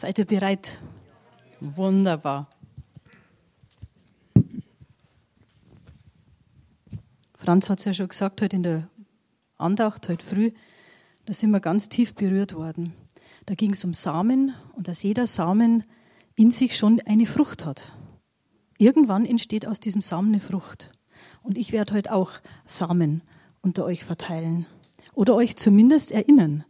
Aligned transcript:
Seid 0.00 0.18
ihr 0.18 0.24
bereit? 0.24 0.80
Wunderbar. 1.60 2.48
Franz 7.34 7.68
hat 7.68 7.80
es 7.80 7.84
ja 7.84 7.92
schon 7.92 8.08
gesagt, 8.08 8.40
heute 8.40 8.56
in 8.56 8.62
der 8.62 8.88
Andacht, 9.58 10.08
heute 10.08 10.24
früh, 10.24 10.52
da 11.26 11.34
sind 11.34 11.50
wir 11.50 11.60
ganz 11.60 11.90
tief 11.90 12.14
berührt 12.14 12.54
worden. 12.54 12.94
Da 13.44 13.54
ging 13.54 13.72
es 13.72 13.84
um 13.84 13.92
Samen 13.92 14.54
und 14.72 14.88
dass 14.88 15.02
jeder 15.02 15.26
Samen 15.26 15.84
in 16.34 16.50
sich 16.50 16.78
schon 16.78 17.02
eine 17.04 17.26
Frucht 17.26 17.66
hat. 17.66 17.92
Irgendwann 18.78 19.26
entsteht 19.26 19.66
aus 19.66 19.80
diesem 19.80 20.00
Samen 20.00 20.28
eine 20.28 20.40
Frucht. 20.40 20.92
Und 21.42 21.58
ich 21.58 21.72
werde 21.72 21.92
heute 21.92 22.14
auch 22.14 22.32
Samen 22.64 23.20
unter 23.60 23.84
euch 23.84 24.02
verteilen. 24.02 24.64
Oder 25.12 25.34
euch 25.34 25.56
zumindest 25.56 26.10
erinnern, 26.10 26.64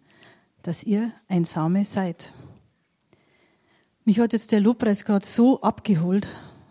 dass 0.62 0.82
ihr 0.82 1.12
ein 1.28 1.44
Same 1.44 1.84
seid. 1.84 2.32
Mich 4.10 4.18
hat 4.18 4.32
jetzt 4.32 4.50
der 4.50 4.58
Lobpreis 4.58 5.04
gerade 5.04 5.24
so 5.24 5.60
abgeholt. 5.60 6.26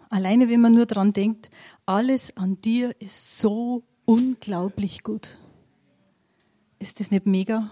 Alleine, 0.10 0.50
wenn 0.50 0.60
man 0.60 0.74
nur 0.74 0.88
dran 0.88 1.14
denkt, 1.14 1.50
alles 1.86 2.36
an 2.36 2.58
dir 2.58 2.94
ist 3.00 3.40
so 3.40 3.86
unglaublich 4.04 5.04
gut. 5.04 5.38
Ist 6.80 7.00
das 7.00 7.12
nicht 7.12 7.26
mega? 7.26 7.72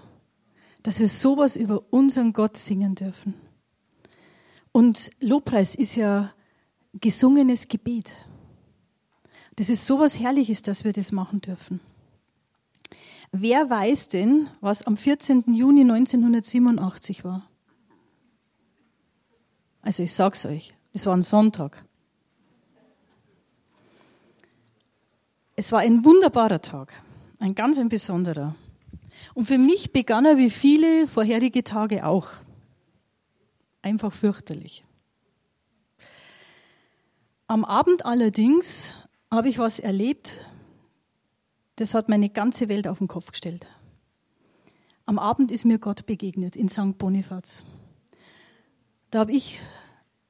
Dass 0.84 1.02
wir 1.02 1.10
sowas 1.10 1.58
über 1.58 1.84
unseren 1.90 2.32
Gott 2.32 2.56
singen 2.56 2.96
dürfen. 2.96 3.34
Und 4.72 5.10
Lobpreis 5.20 5.76
ist 5.76 5.98
ja 5.98 6.32
gesungenes 6.94 7.68
Gebet. 7.68 8.14
Das 9.58 9.68
ist 9.68 9.86
sowas 9.86 10.18
Herrliches, 10.18 10.62
dass 10.62 10.86
wir 10.86 10.94
das 10.94 11.12
machen 11.12 11.42
dürfen. 11.42 11.82
Wer 13.34 13.70
weiß 13.70 14.08
denn, 14.08 14.48
was 14.62 14.88
am 14.88 14.96
14. 14.96 15.44
Juni 15.54 15.82
1987 15.82 17.26
war? 17.26 17.50
Also 19.88 20.04
ich 20.04 20.14
sag's 20.14 20.46
euch, 20.46 20.74
es 20.92 21.06
war 21.06 21.16
ein 21.16 21.22
Sonntag. 21.22 21.86
Es 25.56 25.72
war 25.72 25.80
ein 25.80 26.04
wunderbarer 26.04 26.62
Tag, 26.62 26.92
ein 27.40 27.56
ganz 27.56 27.78
ein 27.78 27.88
besonderer. 27.88 28.54
Und 29.34 29.46
für 29.46 29.58
mich 29.58 29.94
begann 29.94 30.26
er 30.26 30.36
wie 30.36 30.50
viele 30.50 31.08
vorherige 31.08 31.64
Tage 31.64 32.06
auch. 32.06 32.28
Einfach 33.82 34.12
fürchterlich. 34.12 34.84
Am 37.48 37.64
Abend 37.64 38.06
allerdings 38.06 38.92
habe 39.32 39.48
ich 39.48 39.58
was 39.58 39.80
erlebt, 39.80 40.42
das 41.78 41.94
hat 41.94 42.10
meine 42.10 42.28
ganze 42.28 42.68
Welt 42.68 42.90
auf 42.90 42.98
den 42.98 43.08
Kopf 43.08 43.32
gestellt. 43.32 43.66
Am 45.06 45.18
Abend 45.18 45.50
ist 45.50 45.64
mir 45.64 45.80
Gott 45.80 46.06
begegnet 46.06 46.58
in 46.58 46.68
St. 46.68 46.98
Bonifaz. 46.98 47.64
Da 49.12 49.20
habe 49.20 49.32
ich 49.32 49.62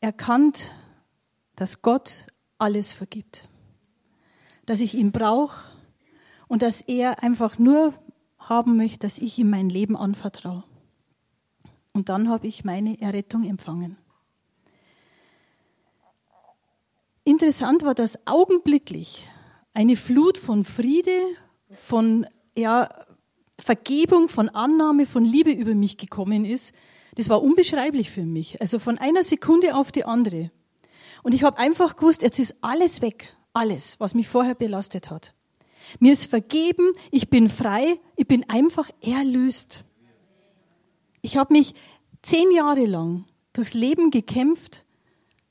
erkannt, 0.01 0.75
dass 1.55 1.81
Gott 1.81 2.27
alles 2.57 2.93
vergibt, 2.93 3.47
dass 4.65 4.79
ich 4.79 4.93
ihn 4.93 5.11
brauche 5.11 5.71
und 6.47 6.61
dass 6.61 6.81
er 6.81 7.23
einfach 7.23 7.57
nur 7.57 7.93
haben 8.37 8.77
möchte, 8.77 8.99
dass 8.99 9.17
ich 9.17 9.37
ihm 9.37 9.49
mein 9.49 9.69
Leben 9.69 9.97
anvertraue. 9.97 10.63
Und 11.93 12.09
dann 12.09 12.29
habe 12.29 12.47
ich 12.47 12.63
meine 12.63 13.01
Errettung 13.01 13.43
empfangen. 13.43 13.97
Interessant 17.23 17.83
war, 17.83 17.93
dass 17.93 18.25
augenblicklich 18.25 19.27
eine 19.73 19.95
Flut 19.95 20.37
von 20.37 20.63
Friede, 20.63 21.19
von 21.71 22.25
ja, 22.55 22.89
Vergebung, 23.59 24.29
von 24.29 24.49
Annahme, 24.49 25.05
von 25.05 25.25
Liebe 25.25 25.51
über 25.51 25.75
mich 25.75 25.97
gekommen 25.97 26.45
ist. 26.45 26.73
Das 27.17 27.29
war 27.29 27.41
unbeschreiblich 27.41 28.11
für 28.11 28.25
mich. 28.27 28.61
Also 28.61 28.77
von 28.77 28.99
einer 28.99 29.23
Sekunde 29.23 29.75
auf 29.75 29.91
die 29.91 30.05
andere. 30.05 30.51
Und 31.23 31.33
ich 31.33 31.43
habe 31.43 31.57
einfach 31.57 31.95
gewusst, 31.95 32.21
jetzt 32.21 32.37
ist 32.37 32.55
alles 32.61 33.01
weg. 33.01 33.35
Alles, 33.53 33.99
was 33.99 34.13
mich 34.13 34.27
vorher 34.27 34.53
belastet 34.53 35.09
hat. 35.09 35.33
Mir 35.99 36.13
ist 36.13 36.29
vergeben, 36.29 36.93
ich 37.09 37.31
bin 37.31 37.49
frei, 37.49 37.99
ich 38.17 38.27
bin 38.27 38.47
einfach 38.47 38.91
erlöst. 39.01 39.83
Ich 41.23 41.37
habe 41.37 41.53
mich 41.53 41.73
zehn 42.21 42.51
Jahre 42.51 42.85
lang 42.85 43.25
durchs 43.51 43.73
Leben 43.73 44.11
gekämpft 44.11 44.85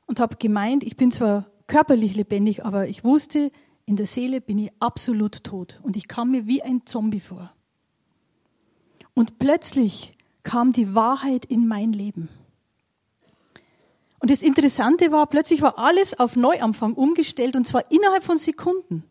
und 0.07 0.21
habe 0.21 0.37
gemeint, 0.37 0.85
ich 0.85 0.97
bin 0.97 1.11
zwar 1.11 1.51
körperlich 1.67 2.15
lebendig, 2.15 2.65
aber 2.65 2.87
ich 2.87 3.03
wusste, 3.03 3.51
in 3.87 3.97
der 3.97 4.07
Seele 4.07 4.41
bin 4.41 4.59
ich 4.59 4.71
absolut 4.79 5.43
tot 5.43 5.81
und 5.83 5.97
ich 5.97 6.07
kam 6.07 6.31
mir 6.31 6.47
wie 6.47 6.63
ein 6.63 6.87
Zombie 6.87 7.19
vor. 7.19 7.53
Und 9.15 9.41
plötzlich 9.41 10.16
kam 10.47 10.71
die 10.71 10.95
Wahrheit 10.95 11.45
in 11.45 11.67
mein 11.67 11.93
Leben. 11.93 12.29
Und 14.21 14.31
das 14.31 14.43
Interessante 14.43 15.11
war, 15.11 15.27
plötzlich 15.27 15.61
war 15.61 15.77
alles 15.77 16.19
auf 16.21 16.37
Neuanfang 16.37 16.95
umgestellt 16.95 17.57
und 17.57 17.67
zwar 17.67 17.91
innerhalb 17.91 18.23
von 18.23 18.39
Sekunden. 18.39 19.03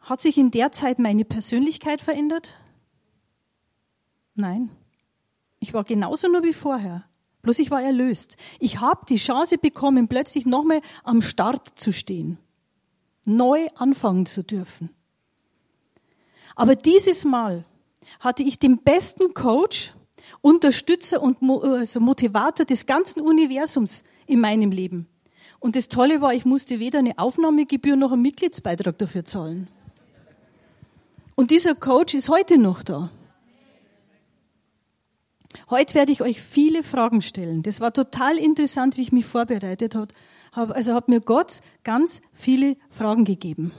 Hat 0.00 0.20
sich 0.20 0.36
in 0.36 0.50
der 0.50 0.70
Zeit 0.70 0.98
meine 0.98 1.24
Persönlichkeit 1.24 2.02
verändert? 2.02 2.52
Nein. 4.34 4.70
Ich 5.60 5.72
war 5.72 5.84
genauso 5.84 6.28
nur 6.28 6.42
wie 6.42 6.52
vorher. 6.52 7.04
Bloß 7.40 7.60
ich 7.60 7.70
war 7.70 7.82
erlöst. 7.82 8.36
Ich 8.60 8.80
habe 8.80 9.06
die 9.08 9.16
Chance 9.16 9.56
bekommen, 9.56 10.08
plötzlich 10.08 10.44
nochmal 10.44 10.82
am 11.04 11.22
Start 11.22 11.78
zu 11.78 11.90
stehen. 11.90 12.36
Neu 13.24 13.66
anfangen 13.76 14.26
zu 14.26 14.44
dürfen. 14.44 14.90
Aber 16.54 16.76
dieses 16.76 17.24
Mal 17.24 17.64
hatte 18.20 18.42
ich 18.42 18.58
den 18.58 18.78
besten 18.78 19.34
Coach, 19.34 19.94
Unterstützer 20.40 21.22
und 21.22 21.38
also 21.42 22.00
Motivator 22.00 22.66
des 22.66 22.86
ganzen 22.86 23.20
Universums 23.20 24.04
in 24.26 24.40
meinem 24.40 24.70
Leben. 24.70 25.06
Und 25.60 25.74
das 25.74 25.88
Tolle 25.88 26.20
war, 26.20 26.34
ich 26.34 26.44
musste 26.44 26.78
weder 26.78 27.00
eine 27.00 27.18
Aufnahmegebühr 27.18 27.96
noch 27.96 28.12
einen 28.12 28.22
Mitgliedsbeitrag 28.22 28.98
dafür 28.98 29.24
zahlen. 29.24 29.68
Und 31.34 31.50
dieser 31.50 31.74
Coach 31.74 32.14
ist 32.14 32.28
heute 32.28 32.58
noch 32.58 32.82
da. 32.82 33.10
Heute 35.70 35.94
werde 35.94 36.12
ich 36.12 36.20
euch 36.20 36.40
viele 36.40 36.82
Fragen 36.82 37.22
stellen. 37.22 37.62
Das 37.62 37.80
war 37.80 37.92
total 37.92 38.38
interessant, 38.38 38.96
wie 38.96 39.02
ich 39.02 39.12
mich 39.12 39.24
vorbereitet 39.24 39.94
habe. 39.94 40.14
Also 40.52 40.94
hat 40.94 41.08
mir 41.08 41.20
Gott 41.20 41.60
ganz 41.84 42.20
viele 42.32 42.76
Fragen 42.90 43.24
gegeben. 43.24 43.72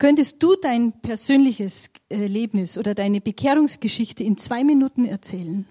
Könntest 0.00 0.42
du 0.42 0.56
dein 0.56 0.98
persönliches 1.02 1.90
Erlebnis 2.08 2.78
oder 2.78 2.94
deine 2.94 3.20
Bekehrungsgeschichte 3.20 4.24
in 4.24 4.38
zwei 4.38 4.64
Minuten 4.64 5.04
erzählen? 5.04 5.68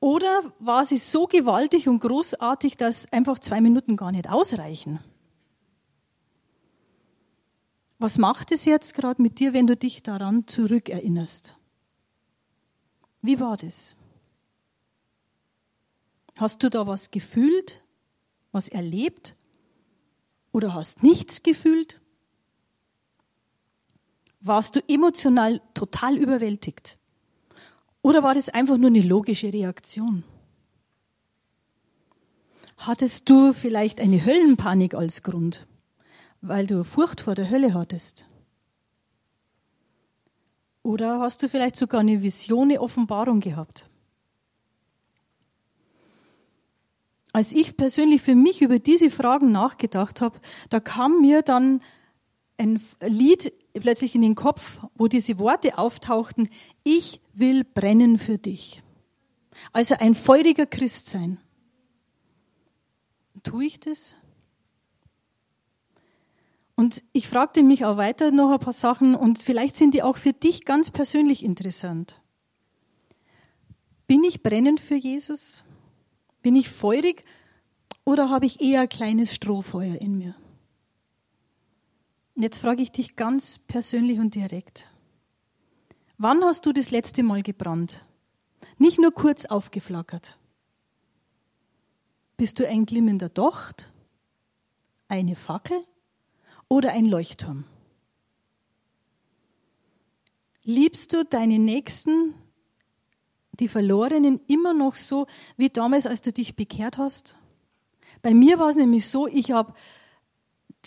Oder 0.00 0.52
war 0.58 0.84
sie 0.84 0.96
so 0.96 1.28
gewaltig 1.28 1.86
und 1.86 2.00
großartig, 2.00 2.76
dass 2.76 3.10
einfach 3.12 3.38
zwei 3.38 3.60
Minuten 3.60 3.94
gar 3.94 4.10
nicht 4.10 4.28
ausreichen? 4.28 4.98
Was 8.00 8.18
macht 8.18 8.50
es 8.50 8.64
jetzt 8.64 8.94
gerade 8.94 9.22
mit 9.22 9.38
dir, 9.38 9.52
wenn 9.52 9.68
du 9.68 9.76
dich 9.76 10.02
daran 10.02 10.48
zurückerinnerst? 10.48 11.56
Wie 13.22 13.38
war 13.38 13.56
das? 13.56 13.94
Hast 16.36 16.64
du 16.64 16.68
da 16.68 16.88
was 16.88 17.12
gefühlt, 17.12 17.84
was 18.50 18.66
erlebt 18.66 19.36
oder 20.50 20.74
hast 20.74 21.04
nichts 21.04 21.44
gefühlt? 21.44 22.00
Warst 24.46 24.76
du 24.76 24.80
emotional 24.86 25.60
total 25.74 26.16
überwältigt? 26.16 26.98
Oder 28.00 28.22
war 28.22 28.32
das 28.32 28.48
einfach 28.48 28.76
nur 28.78 28.90
eine 28.90 29.00
logische 29.00 29.52
Reaktion? 29.52 30.22
Hattest 32.76 33.28
du 33.28 33.52
vielleicht 33.52 34.00
eine 34.00 34.24
Höllenpanik 34.24 34.94
als 34.94 35.24
Grund, 35.24 35.66
weil 36.42 36.68
du 36.68 36.84
Furcht 36.84 37.22
vor 37.22 37.34
der 37.34 37.50
Hölle 37.50 37.74
hattest? 37.74 38.26
Oder 40.84 41.18
hast 41.18 41.42
du 41.42 41.48
vielleicht 41.48 41.74
sogar 41.76 42.02
eine 42.02 42.22
Vision, 42.22 42.70
eine 42.70 42.80
Offenbarung 42.80 43.40
gehabt? 43.40 43.90
Als 47.32 47.52
ich 47.52 47.76
persönlich 47.76 48.22
für 48.22 48.36
mich 48.36 48.62
über 48.62 48.78
diese 48.78 49.10
Fragen 49.10 49.50
nachgedacht 49.50 50.20
habe, 50.20 50.38
da 50.70 50.78
kam 50.78 51.20
mir 51.20 51.42
dann 51.42 51.82
ein 52.58 52.80
Lied 53.00 53.52
plötzlich 53.80 54.14
in 54.14 54.22
den 54.22 54.34
Kopf, 54.34 54.80
wo 54.94 55.08
diese 55.08 55.38
Worte 55.38 55.78
auftauchten, 55.78 56.48
ich 56.84 57.20
will 57.32 57.64
brennen 57.64 58.18
für 58.18 58.38
dich. 58.38 58.82
Also 59.72 59.96
ein 59.98 60.14
feuriger 60.14 60.66
Christ 60.66 61.06
sein. 61.06 61.38
Tue 63.42 63.66
ich 63.66 63.80
das? 63.80 64.16
Und 66.74 67.02
ich 67.12 67.28
fragte 67.28 67.62
mich 67.62 67.84
auch 67.84 67.96
weiter 67.96 68.30
noch 68.30 68.50
ein 68.50 68.58
paar 68.58 68.72
Sachen 68.72 69.14
und 69.14 69.42
vielleicht 69.42 69.76
sind 69.76 69.94
die 69.94 70.02
auch 70.02 70.18
für 70.18 70.34
dich 70.34 70.64
ganz 70.64 70.90
persönlich 70.90 71.42
interessant. 71.42 72.20
Bin 74.06 74.22
ich 74.24 74.42
brennend 74.42 74.78
für 74.78 74.94
Jesus? 74.94 75.64
Bin 76.42 76.54
ich 76.54 76.68
feurig 76.68 77.24
oder 78.04 78.30
habe 78.30 78.46
ich 78.46 78.60
eher 78.60 78.82
ein 78.82 78.88
kleines 78.88 79.34
Strohfeuer 79.34 79.96
in 80.00 80.18
mir? 80.18 80.34
Und 82.36 82.42
jetzt 82.42 82.58
frage 82.58 82.82
ich 82.82 82.92
dich 82.92 83.16
ganz 83.16 83.58
persönlich 83.66 84.18
und 84.18 84.34
direkt. 84.34 84.90
Wann 86.18 86.44
hast 86.44 86.66
du 86.66 86.72
das 86.72 86.90
letzte 86.90 87.22
Mal 87.22 87.42
gebrannt? 87.42 88.04
Nicht 88.76 88.98
nur 88.98 89.10
kurz 89.10 89.46
aufgeflackert. 89.46 90.38
Bist 92.36 92.60
du 92.60 92.68
ein 92.68 92.84
glimmender 92.84 93.30
Docht, 93.30 93.90
eine 95.08 95.34
Fackel 95.34 95.82
oder 96.68 96.92
ein 96.92 97.06
Leuchtturm? 97.06 97.64
Liebst 100.62 101.14
du 101.14 101.24
deine 101.24 101.58
Nächsten, 101.58 102.34
die 103.52 103.68
Verlorenen, 103.68 104.40
immer 104.46 104.74
noch 104.74 104.96
so 104.96 105.26
wie 105.56 105.70
damals, 105.70 106.06
als 106.06 106.20
du 106.20 106.32
dich 106.32 106.54
bekehrt 106.54 106.98
hast? 106.98 107.36
Bei 108.20 108.34
mir 108.34 108.58
war 108.58 108.68
es 108.68 108.76
nämlich 108.76 109.06
so, 109.06 109.26
ich 109.26 109.52
habe 109.52 109.72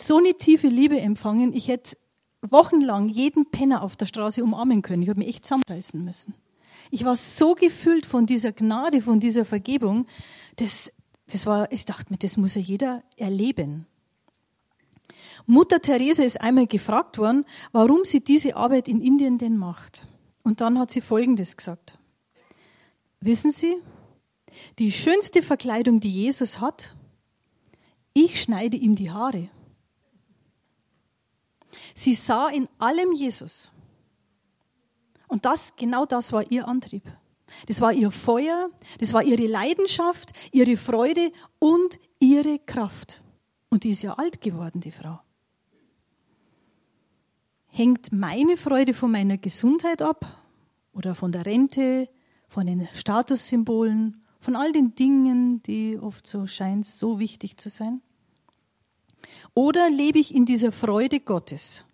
so 0.02 0.18
eine 0.18 0.34
tiefe 0.34 0.68
Liebe 0.68 1.00
empfangen, 1.00 1.52
ich 1.52 1.68
hätte 1.68 1.96
wochenlang 2.42 3.08
jeden 3.08 3.50
Penner 3.50 3.82
auf 3.82 3.96
der 3.96 4.06
Straße 4.06 4.42
umarmen 4.42 4.82
können. 4.82 5.02
Ich 5.02 5.08
habe 5.08 5.18
mich 5.18 5.28
echt 5.28 5.44
zusammenreißen 5.44 6.02
müssen. 6.04 6.34
Ich 6.90 7.04
war 7.04 7.16
so 7.16 7.54
gefüllt 7.54 8.06
von 8.06 8.26
dieser 8.26 8.52
Gnade, 8.52 9.02
von 9.02 9.20
dieser 9.20 9.44
Vergebung, 9.44 10.06
das, 10.56 10.90
das 11.26 11.46
war, 11.46 11.70
ich 11.70 11.84
dachte 11.84 12.06
mir, 12.10 12.18
das 12.18 12.36
muss 12.36 12.54
ja 12.54 12.60
jeder 12.60 13.02
erleben. 13.16 13.86
Mutter 15.46 15.80
Teresa 15.80 16.22
ist 16.22 16.40
einmal 16.40 16.66
gefragt 16.66 17.18
worden, 17.18 17.44
warum 17.72 18.04
sie 18.04 18.20
diese 18.20 18.56
Arbeit 18.56 18.88
in 18.88 19.00
Indien 19.00 19.38
denn 19.38 19.56
macht. 19.56 20.06
Und 20.42 20.60
dann 20.60 20.78
hat 20.78 20.90
sie 20.90 21.00
Folgendes 21.00 21.56
gesagt. 21.56 21.98
Wissen 23.20 23.50
Sie, 23.50 23.76
die 24.78 24.92
schönste 24.92 25.42
Verkleidung, 25.42 26.00
die 26.00 26.10
Jesus 26.10 26.60
hat, 26.60 26.96
ich 28.14 28.40
schneide 28.40 28.76
ihm 28.76 28.94
die 28.94 29.10
Haare. 29.10 29.48
Sie 31.94 32.14
sah 32.14 32.48
in 32.48 32.68
allem 32.78 33.12
Jesus. 33.12 33.72
Und 35.28 35.44
das, 35.44 35.74
genau 35.76 36.06
das 36.06 36.32
war 36.32 36.50
ihr 36.50 36.66
Antrieb. 36.66 37.04
Das 37.66 37.80
war 37.80 37.92
ihr 37.92 38.10
Feuer, 38.10 38.70
das 38.98 39.12
war 39.12 39.22
ihre 39.22 39.46
Leidenschaft, 39.46 40.32
ihre 40.52 40.76
Freude 40.76 41.32
und 41.58 41.98
ihre 42.18 42.58
Kraft. 42.58 43.22
Und 43.68 43.84
die 43.84 43.90
ist 43.90 44.02
ja 44.02 44.14
alt 44.14 44.40
geworden, 44.40 44.80
die 44.80 44.92
Frau. 44.92 45.20
Hängt 47.66 48.12
meine 48.12 48.56
Freude 48.56 48.94
von 48.94 49.10
meiner 49.10 49.38
Gesundheit 49.38 50.02
ab 50.02 50.44
oder 50.92 51.14
von 51.14 51.32
der 51.32 51.46
Rente, 51.46 52.08
von 52.48 52.66
den 52.66 52.88
Statussymbolen, 52.94 54.24
von 54.40 54.56
all 54.56 54.72
den 54.72 54.94
Dingen, 54.94 55.62
die 55.62 55.98
oft 55.98 56.26
so 56.26 56.46
scheinen, 56.46 56.82
so 56.82 57.20
wichtig 57.20 57.58
zu 57.58 57.68
sein? 57.68 58.02
Oder 59.54 59.90
lebe 59.90 60.18
ich 60.18 60.34
in 60.34 60.46
dieser 60.46 60.72
Freude 60.72 61.20
Gottes? 61.20 61.84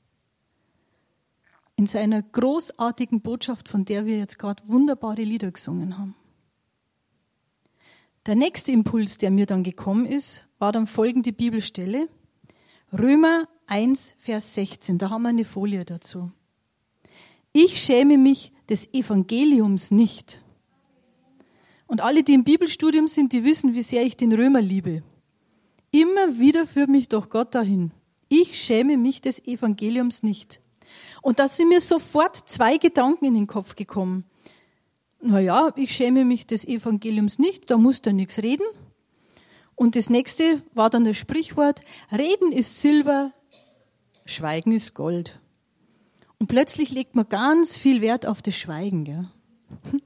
In 1.76 1.86
seiner 1.86 2.22
großartigen 2.22 3.20
Botschaft, 3.20 3.68
von 3.68 3.84
der 3.84 4.06
wir 4.06 4.18
jetzt 4.18 4.38
gerade 4.38 4.62
wunderbare 4.66 5.22
Lieder 5.22 5.50
gesungen 5.50 5.98
haben. 5.98 6.14
Der 8.26 8.34
nächste 8.34 8.72
Impuls, 8.72 9.18
der 9.18 9.30
mir 9.30 9.46
dann 9.46 9.62
gekommen 9.62 10.04
ist, 10.04 10.46
war 10.58 10.72
dann 10.72 10.86
folgende 10.86 11.32
Bibelstelle. 11.32 12.08
Römer 12.92 13.48
1, 13.66 14.14
Vers 14.18 14.54
16, 14.54 14.98
da 14.98 15.10
haben 15.10 15.22
wir 15.22 15.28
eine 15.28 15.44
Folie 15.44 15.84
dazu. 15.84 16.32
Ich 17.52 17.80
schäme 17.80 18.18
mich 18.18 18.52
des 18.68 18.92
Evangeliums 18.92 19.90
nicht. 19.90 20.42
Und 21.86 22.00
alle, 22.00 22.22
die 22.22 22.34
im 22.34 22.44
Bibelstudium 22.44 23.06
sind, 23.06 23.32
die 23.32 23.44
wissen, 23.44 23.74
wie 23.74 23.82
sehr 23.82 24.04
ich 24.04 24.16
den 24.16 24.32
Römer 24.32 24.60
liebe. 24.60 25.02
Immer 25.96 26.38
wieder 26.38 26.66
führt 26.66 26.90
mich 26.90 27.08
doch 27.08 27.30
Gott 27.30 27.54
dahin. 27.54 27.90
Ich 28.28 28.60
schäme 28.60 28.98
mich 28.98 29.22
des 29.22 29.42
Evangeliums 29.46 30.22
nicht. 30.22 30.60
Und 31.22 31.38
da 31.38 31.48
sind 31.48 31.70
mir 31.70 31.80
sofort 31.80 32.50
zwei 32.50 32.76
Gedanken 32.76 33.24
in 33.24 33.32
den 33.32 33.46
Kopf 33.46 33.76
gekommen. 33.76 34.26
Naja, 35.22 35.72
ich 35.74 35.96
schäme 35.96 36.26
mich 36.26 36.46
des 36.46 36.66
Evangeliums 36.66 37.38
nicht, 37.38 37.70
da 37.70 37.78
muss 37.78 38.02
da 38.02 38.12
nichts 38.12 38.42
reden. 38.42 38.66
Und 39.74 39.96
das 39.96 40.10
nächste 40.10 40.60
war 40.74 40.90
dann 40.90 41.06
das 41.06 41.16
Sprichwort, 41.16 41.80
Reden 42.12 42.52
ist 42.52 42.78
Silber, 42.78 43.32
Schweigen 44.26 44.72
ist 44.72 44.92
Gold. 44.92 45.40
Und 46.38 46.48
plötzlich 46.48 46.90
legt 46.90 47.14
man 47.14 47.26
ganz 47.26 47.78
viel 47.78 48.02
Wert 48.02 48.26
auf 48.26 48.42
das 48.42 48.54
Schweigen. 48.54 49.06
Ja. 49.06 49.32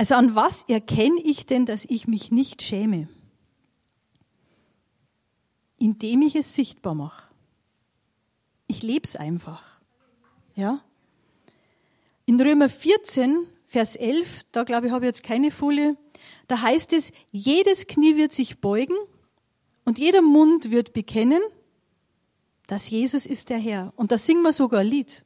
Also 0.00 0.14
an 0.14 0.36
was 0.36 0.62
erkenne 0.68 1.20
ich 1.24 1.44
denn, 1.44 1.66
dass 1.66 1.84
ich 1.84 2.06
mich 2.06 2.30
nicht 2.30 2.62
schäme? 2.62 3.08
Indem 5.78 6.22
ich 6.22 6.34
es 6.34 6.54
sichtbar 6.54 6.94
mache. 6.94 7.32
Ich 8.66 8.82
lebe 8.82 9.04
es 9.04 9.16
einfach. 9.16 9.80
Ja? 10.54 10.82
In 12.26 12.40
Römer 12.40 12.68
14, 12.68 13.46
Vers 13.66 13.96
11, 13.96 14.42
da 14.52 14.64
glaube 14.64 14.86
ich, 14.86 14.92
habe 14.92 15.04
ich 15.04 15.08
jetzt 15.08 15.22
keine 15.22 15.50
Folie, 15.50 15.96
da 16.46 16.60
heißt 16.60 16.92
es, 16.92 17.12
jedes 17.30 17.86
Knie 17.86 18.16
wird 18.16 18.32
sich 18.32 18.60
beugen 18.60 18.96
und 19.84 19.98
jeder 19.98 20.22
Mund 20.22 20.70
wird 20.70 20.92
bekennen, 20.92 21.40
dass 22.66 22.90
Jesus 22.90 23.24
ist 23.24 23.48
der 23.48 23.58
Herr. 23.58 23.92
Und 23.96 24.12
da 24.12 24.18
singen 24.18 24.42
wir 24.42 24.52
sogar 24.52 24.80
ein 24.80 24.86
Lied. 24.86 25.24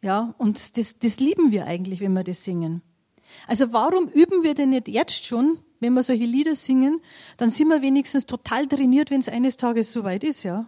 Ja, 0.00 0.34
und 0.38 0.78
das, 0.78 0.98
das 0.98 1.20
lieben 1.20 1.52
wir 1.52 1.66
eigentlich, 1.66 2.00
wenn 2.00 2.12
wir 2.12 2.24
das 2.24 2.44
singen. 2.44 2.82
Also 3.46 3.72
warum 3.72 4.08
üben 4.08 4.42
wir 4.42 4.54
denn 4.54 4.70
nicht 4.70 4.88
jetzt 4.88 5.24
schon, 5.24 5.58
wenn 5.82 5.94
wir 5.94 6.02
solche 6.02 6.24
Lieder 6.24 6.54
singen, 6.54 7.00
dann 7.36 7.50
sind 7.50 7.68
wir 7.68 7.82
wenigstens 7.82 8.24
total 8.26 8.68
trainiert, 8.68 9.10
wenn 9.10 9.20
es 9.20 9.28
eines 9.28 9.56
Tages 9.56 9.92
soweit 9.92 10.22
ist, 10.22 10.44
ja? 10.44 10.66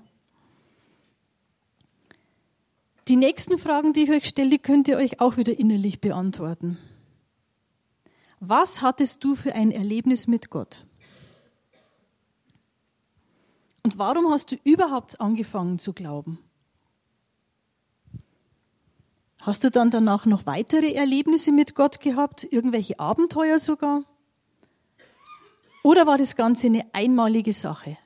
Die 3.07 3.17
nächsten 3.17 3.59
Fragen, 3.59 3.93
die 3.93 4.05
ich 4.05 4.11
euch 4.11 4.25
stelle, 4.25 4.59
könnt 4.59 4.89
ihr 4.89 4.97
euch 4.97 5.21
auch 5.21 5.37
wieder 5.37 5.59
innerlich 5.59 6.01
beantworten. 6.01 6.79
Was 8.41 8.83
hattest 8.83 9.23
du 9.23 9.35
für 9.35 9.55
ein 9.55 9.71
Erlebnis 9.71 10.27
mit 10.27 10.51
Gott? 10.51 10.85
Und 13.83 13.99
warum 13.99 14.31
hast 14.33 14.51
du 14.53 14.57
überhaupt 14.65 15.21
angefangen 15.21 15.79
zu 15.79 15.93
glauben? 15.93 16.39
Hast 19.43 19.63
du 19.63 19.71
dann 19.71 19.91
danach 19.91 20.25
noch 20.25 20.47
weitere 20.47 20.95
Erlebnisse 20.95 21.53
mit 21.53 21.75
Gott 21.75 22.01
gehabt, 22.01 22.45
irgendwelche 22.51 22.99
Abenteuer 22.99 23.59
sogar? 23.59 24.03
Oder 25.85 26.07
war 26.07 26.17
das 26.17 26.35
Ganze 26.35 26.69
eine 26.69 26.87
einmalige 26.95 27.53
Sache? 27.53 27.99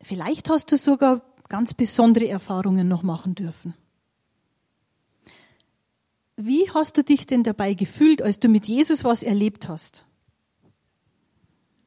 Vielleicht 0.00 0.48
hast 0.48 0.72
du 0.72 0.78
sogar 0.78 1.20
ganz 1.48 1.74
besondere 1.74 2.28
Erfahrungen 2.28 2.88
noch 2.88 3.02
machen 3.02 3.34
dürfen. 3.34 3.74
Wie 6.36 6.70
hast 6.70 6.96
du 6.96 7.04
dich 7.04 7.26
denn 7.26 7.42
dabei 7.42 7.74
gefühlt, 7.74 8.22
als 8.22 8.40
du 8.40 8.48
mit 8.48 8.66
Jesus 8.66 9.04
was 9.04 9.22
erlebt 9.22 9.68
hast? 9.68 10.06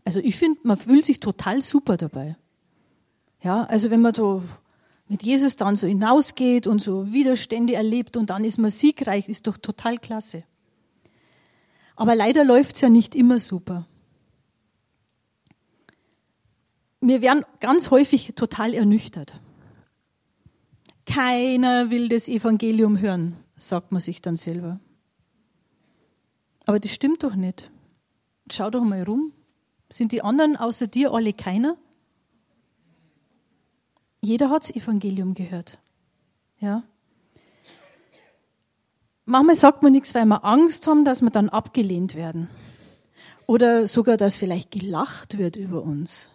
Also 0.06 0.20
ich 0.20 0.36
finde, 0.36 0.60
man 0.62 0.78
fühlt 0.78 1.06
sich 1.06 1.20
total 1.20 1.64
super 1.64 1.98
dabei. 1.98 2.38
Ja, 3.42 3.64
also 3.64 3.90
wenn 3.90 4.02
man 4.02 4.14
so 4.14 4.44
mit 5.08 5.24
Jesus 5.24 5.56
dann 5.56 5.76
so 5.76 5.88
hinausgeht 5.88 6.68
und 6.68 6.80
so 6.80 7.12
Widerstände 7.12 7.74
erlebt 7.74 8.18
und 8.18 8.30
dann 8.30 8.46
ist 8.46 8.60
man 8.60 8.70
siegreich, 8.70 9.30
ist 9.30 9.48
doch 9.48 9.58
total 9.58 9.98
klasse. 9.98 10.44
Aber 11.96 12.16
leider 12.16 12.44
läuft's 12.44 12.82
ja 12.82 12.90
nicht 12.90 13.16
immer 13.16 13.40
super. 13.40 13.88
Wir 17.02 17.22
werden 17.22 17.44
ganz 17.60 17.92
häufig 17.92 18.34
total 18.36 18.74
ernüchtert. 18.74 19.40
Keiner 21.06 21.90
will 21.90 22.08
das 22.08 22.30
Evangelium 22.30 23.00
hören, 23.00 23.36
sagt 23.58 23.92
man 23.92 24.02
sich 24.02 24.22
dann 24.22 24.36
selber. 24.36 24.80
Aber 26.66 26.80
das 26.80 26.92
stimmt 26.92 27.24
doch 27.24 27.36
nicht. 27.36 27.70
Schau 28.50 28.70
doch 28.70 28.84
mal 28.84 29.04
rum. 29.04 29.34
Sind 29.90 30.12
die 30.12 30.22
anderen 30.22 30.56
außer 30.56 30.88
dir 30.88 31.14
alle 31.14 31.34
keiner? 31.34 31.78
Jeder 34.22 34.50
hat 34.50 34.64
das 34.64 34.72
Evangelium 34.72 35.34
gehört. 35.34 35.80
Ja. 36.60 36.84
Manchmal 39.26 39.56
sagt 39.56 39.84
man 39.84 39.94
nichts, 39.94 40.14
weil 40.16 40.26
wir 40.26 40.44
Angst 40.44 40.86
haben, 40.88 41.06
dass 41.06 41.22
wir 41.22 41.30
dann 41.30 41.50
abgelehnt 41.50 42.16
werden. 42.16 42.50
Oder 43.48 43.88
sogar, 43.88 44.18
dass 44.18 44.38
vielleicht 44.38 44.72
gelacht 44.72 45.38
wird 45.38 45.56
über 45.56 45.82
uns. 45.84 46.30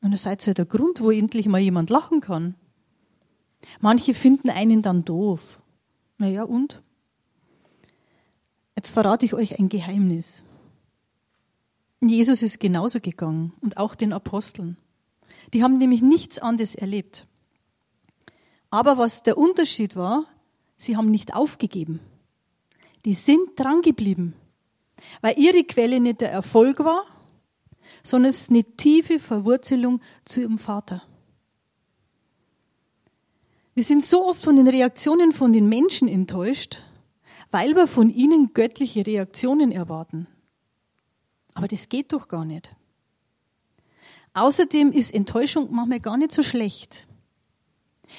Und 0.00 0.12
das 0.12 0.20
ist 0.20 0.26
halt 0.46 0.58
der 0.58 0.64
Grund, 0.64 1.00
wo 1.00 1.10
endlich 1.10 1.46
mal 1.46 1.60
jemand 1.60 1.90
lachen 1.90 2.20
kann. 2.20 2.54
Manche 3.80 4.14
finden 4.14 4.50
einen 4.50 4.82
dann 4.82 5.04
doof. 5.04 5.60
Naja, 6.18 6.44
und? 6.44 6.82
Jetzt 8.76 8.90
verrate 8.90 9.24
ich 9.24 9.34
euch 9.34 9.58
ein 9.58 9.68
Geheimnis. 9.68 10.44
Jesus 12.00 12.42
ist 12.42 12.60
genauso 12.60 13.00
gegangen 13.00 13.54
und 13.60 13.76
auch 13.78 13.94
den 13.94 14.12
Aposteln. 14.12 14.76
Die 15.52 15.62
haben 15.62 15.78
nämlich 15.78 16.02
nichts 16.02 16.38
anderes 16.38 16.74
erlebt. 16.74 17.26
Aber 18.70 18.98
was 18.98 19.22
der 19.22 19.38
Unterschied 19.38 19.96
war, 19.96 20.26
sie 20.84 20.96
haben 20.96 21.10
nicht 21.10 21.34
aufgegeben. 21.34 22.00
Die 23.04 23.14
sind 23.14 23.58
drangeblieben, 23.58 24.34
weil 25.20 25.38
ihre 25.38 25.64
Quelle 25.64 26.00
nicht 26.00 26.20
der 26.20 26.30
Erfolg 26.30 26.80
war, 26.80 27.04
sondern 28.02 28.30
es 28.30 28.42
ist 28.42 28.50
eine 28.50 28.64
tiefe 28.64 29.18
Verwurzelung 29.18 30.00
zu 30.24 30.40
ihrem 30.40 30.58
Vater. 30.58 31.02
Wir 33.74 33.82
sind 33.82 34.04
so 34.04 34.26
oft 34.26 34.42
von 34.42 34.56
den 34.56 34.68
Reaktionen 34.68 35.32
von 35.32 35.52
den 35.52 35.68
Menschen 35.68 36.06
enttäuscht, 36.06 36.78
weil 37.50 37.74
wir 37.74 37.86
von 37.86 38.08
ihnen 38.08 38.52
göttliche 38.54 39.06
Reaktionen 39.06 39.72
erwarten. 39.72 40.28
Aber 41.54 41.68
das 41.68 41.88
geht 41.88 42.12
doch 42.12 42.28
gar 42.28 42.44
nicht. 42.44 42.74
Außerdem 44.32 44.92
ist 44.92 45.14
Enttäuschung 45.14 45.68
manchmal 45.72 46.00
gar 46.00 46.16
nicht 46.16 46.32
so 46.32 46.42
schlecht. 46.42 47.06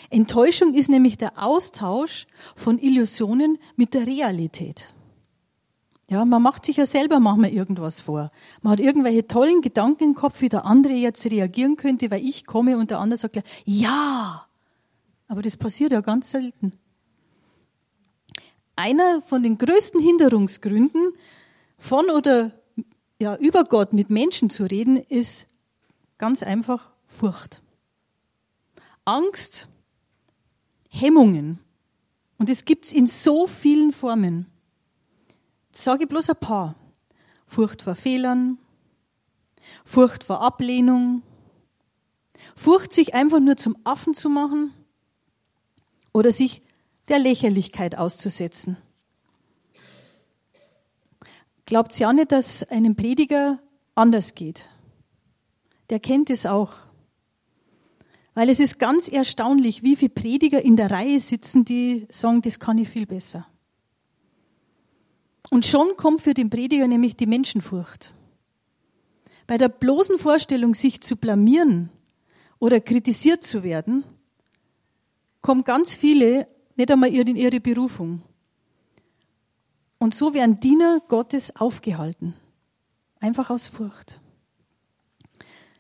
Enttäuschung 0.10 0.74
ist 0.74 0.90
nämlich 0.90 1.18
der 1.18 1.42
Austausch 1.44 2.28
von 2.56 2.78
Illusionen 2.80 3.58
mit 3.76 3.94
der 3.94 4.08
Realität. 4.08 4.94
Ja, 6.08 6.24
man 6.24 6.42
macht 6.42 6.66
sich 6.66 6.78
ja 6.78 6.86
selber 6.86 7.20
manchmal 7.20 7.50
irgendwas 7.50 8.00
vor. 8.00 8.32
Man 8.62 8.74
hat 8.74 8.80
irgendwelche 8.80 9.28
tollen 9.28 9.62
Gedanken 9.62 10.04
im 10.04 10.14
Kopf, 10.14 10.42
wie 10.42 10.50
der 10.50 10.66
andere 10.66 10.94
jetzt 10.94 11.26
reagieren 11.26 11.78
könnte, 11.78 12.12
weil 12.12 12.24
ich 12.24 12.46
komme 12.46 12.78
und 12.78 12.92
der 12.92 13.00
andere 13.00 13.18
sagt, 13.18 13.42
ja. 13.66 14.46
Aber 15.28 15.42
das 15.42 15.58
passiert 15.58 15.92
ja 15.92 16.02
ganz 16.02 16.30
selten. 16.30 16.74
Einer 18.76 19.22
von 19.24 19.42
den 19.42 19.58
größten 19.58 20.00
Hinderungsgründen 20.00 21.14
von 21.78 22.10
oder 22.12 22.52
ja, 23.20 23.36
über 23.38 23.64
Gott 23.64 23.94
mit 23.94 24.10
Menschen 24.10 24.50
zu 24.50 24.66
reden, 24.66 24.98
ist 24.98 25.48
ganz 26.18 26.44
einfach 26.44 26.92
Furcht. 27.08 27.62
Angst, 29.06 29.68
Hemmungen. 30.96 31.60
Und 32.38 32.50
es 32.50 32.66
gibt's 32.66 32.92
in 32.92 33.08
so 33.08 33.48
vielen 33.48 33.92
Formen. 33.92 34.48
Jetzt 35.68 35.84
sage 35.84 36.04
ich 36.04 36.10
bloß 36.10 36.30
ein 36.30 36.40
paar. 36.40 36.76
Furcht 37.48 37.82
vor 37.82 37.96
Fehlern, 37.96 38.58
Furcht 39.84 40.24
vor 40.24 40.42
Ablehnung, 40.42 41.22
Furcht, 42.56 42.92
sich 42.94 43.14
einfach 43.14 43.40
nur 43.40 43.58
zum 43.58 43.78
Affen 43.84 44.14
zu 44.14 44.30
machen 44.30 44.74
oder 46.14 46.32
sich 46.32 46.62
der 47.08 47.20
Lächerlichkeit 47.20 47.98
auszusetzen. 47.98 48.78
Glaubt 51.66 51.98
ja 51.98 52.14
nicht, 52.14 52.32
dass 52.32 52.64
einem 52.64 52.96
Prediger 52.96 53.60
anders 53.96 54.36
geht. 54.36 54.68
Der 55.90 56.00
kennt 56.00 56.30
es 56.30 56.46
auch. 56.46 56.74
Weil 58.36 58.50
es 58.50 58.60
ist 58.60 58.78
ganz 58.80 59.08
erstaunlich, 59.08 59.82
wie 59.82 59.96
viele 59.96 60.10
Prediger 60.10 60.62
in 60.62 60.76
der 60.76 60.92
Reihe 60.92 61.20
sitzen, 61.20 61.66
die 61.66 62.06
sagen, 62.12 62.42
das 62.42 62.60
kann 62.60 62.78
ich 62.78 62.90
viel 62.90 63.06
besser. 63.06 63.48
Und 65.50 65.66
schon 65.66 65.96
kommt 65.96 66.22
für 66.22 66.34
den 66.34 66.50
Prediger 66.50 66.88
nämlich 66.88 67.16
die 67.16 67.28
Menschenfurcht. 67.28 68.14
Bei 69.48 69.58
der 69.58 69.70
bloßen 69.70 70.20
Vorstellung, 70.20 70.76
sich 70.76 71.02
zu 71.02 71.16
blamieren 71.16 71.90
oder 72.60 72.82
kritisiert 72.82 73.44
zu 73.44 73.64
werden, 73.64 74.04
kommen 75.42 75.64
ganz 75.64 75.96
viele 75.96 76.48
nicht 76.76 76.92
einmal 76.92 77.16
in 77.16 77.38
ihre 77.38 77.62
Berufung. 77.62 78.22
Und 79.98 80.14
so 80.14 80.34
werden 80.34 80.58
Diener 80.58 81.00
Gottes 81.08 81.56
aufgehalten. 81.56 82.36
Einfach 83.22 83.50
aus 83.50 83.70
Furcht. 83.70 84.20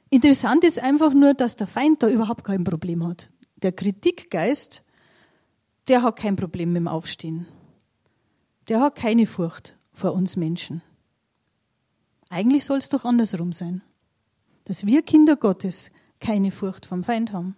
Interessant 0.10 0.64
ist 0.64 0.80
einfach 0.80 1.14
nur, 1.14 1.34
dass 1.34 1.56
der 1.56 1.68
Feind 1.68 2.04
da 2.04 2.10
überhaupt 2.10 2.44
kein 2.44 2.64
Problem 2.64 3.06
hat. 3.06 3.30
Der 3.58 3.72
Kritikgeist, 3.72 4.84
der 5.88 6.04
hat 6.04 6.18
kein 6.18 6.36
Problem 6.36 6.74
mit 6.74 6.82
dem 6.82 6.88
Aufstehen. 6.88 7.48
Der 8.70 8.82
hat 8.82 8.96
keine 8.96 9.26
Furcht 9.26 9.76
vor 9.94 10.14
uns 10.14 10.36
Menschen. 10.36 10.82
Eigentlich 12.30 12.66
soll 12.66 12.80
es 12.80 12.90
doch 12.90 13.06
andersrum 13.06 13.54
sein. 13.54 13.82
Dass 14.66 14.86
wir 14.86 15.04
Kinder 15.04 15.36
Gottes 15.36 15.92
keine 16.20 16.52
Furcht 16.52 16.86
vom 16.86 17.04
Feind 17.04 17.32
haben. 17.34 17.56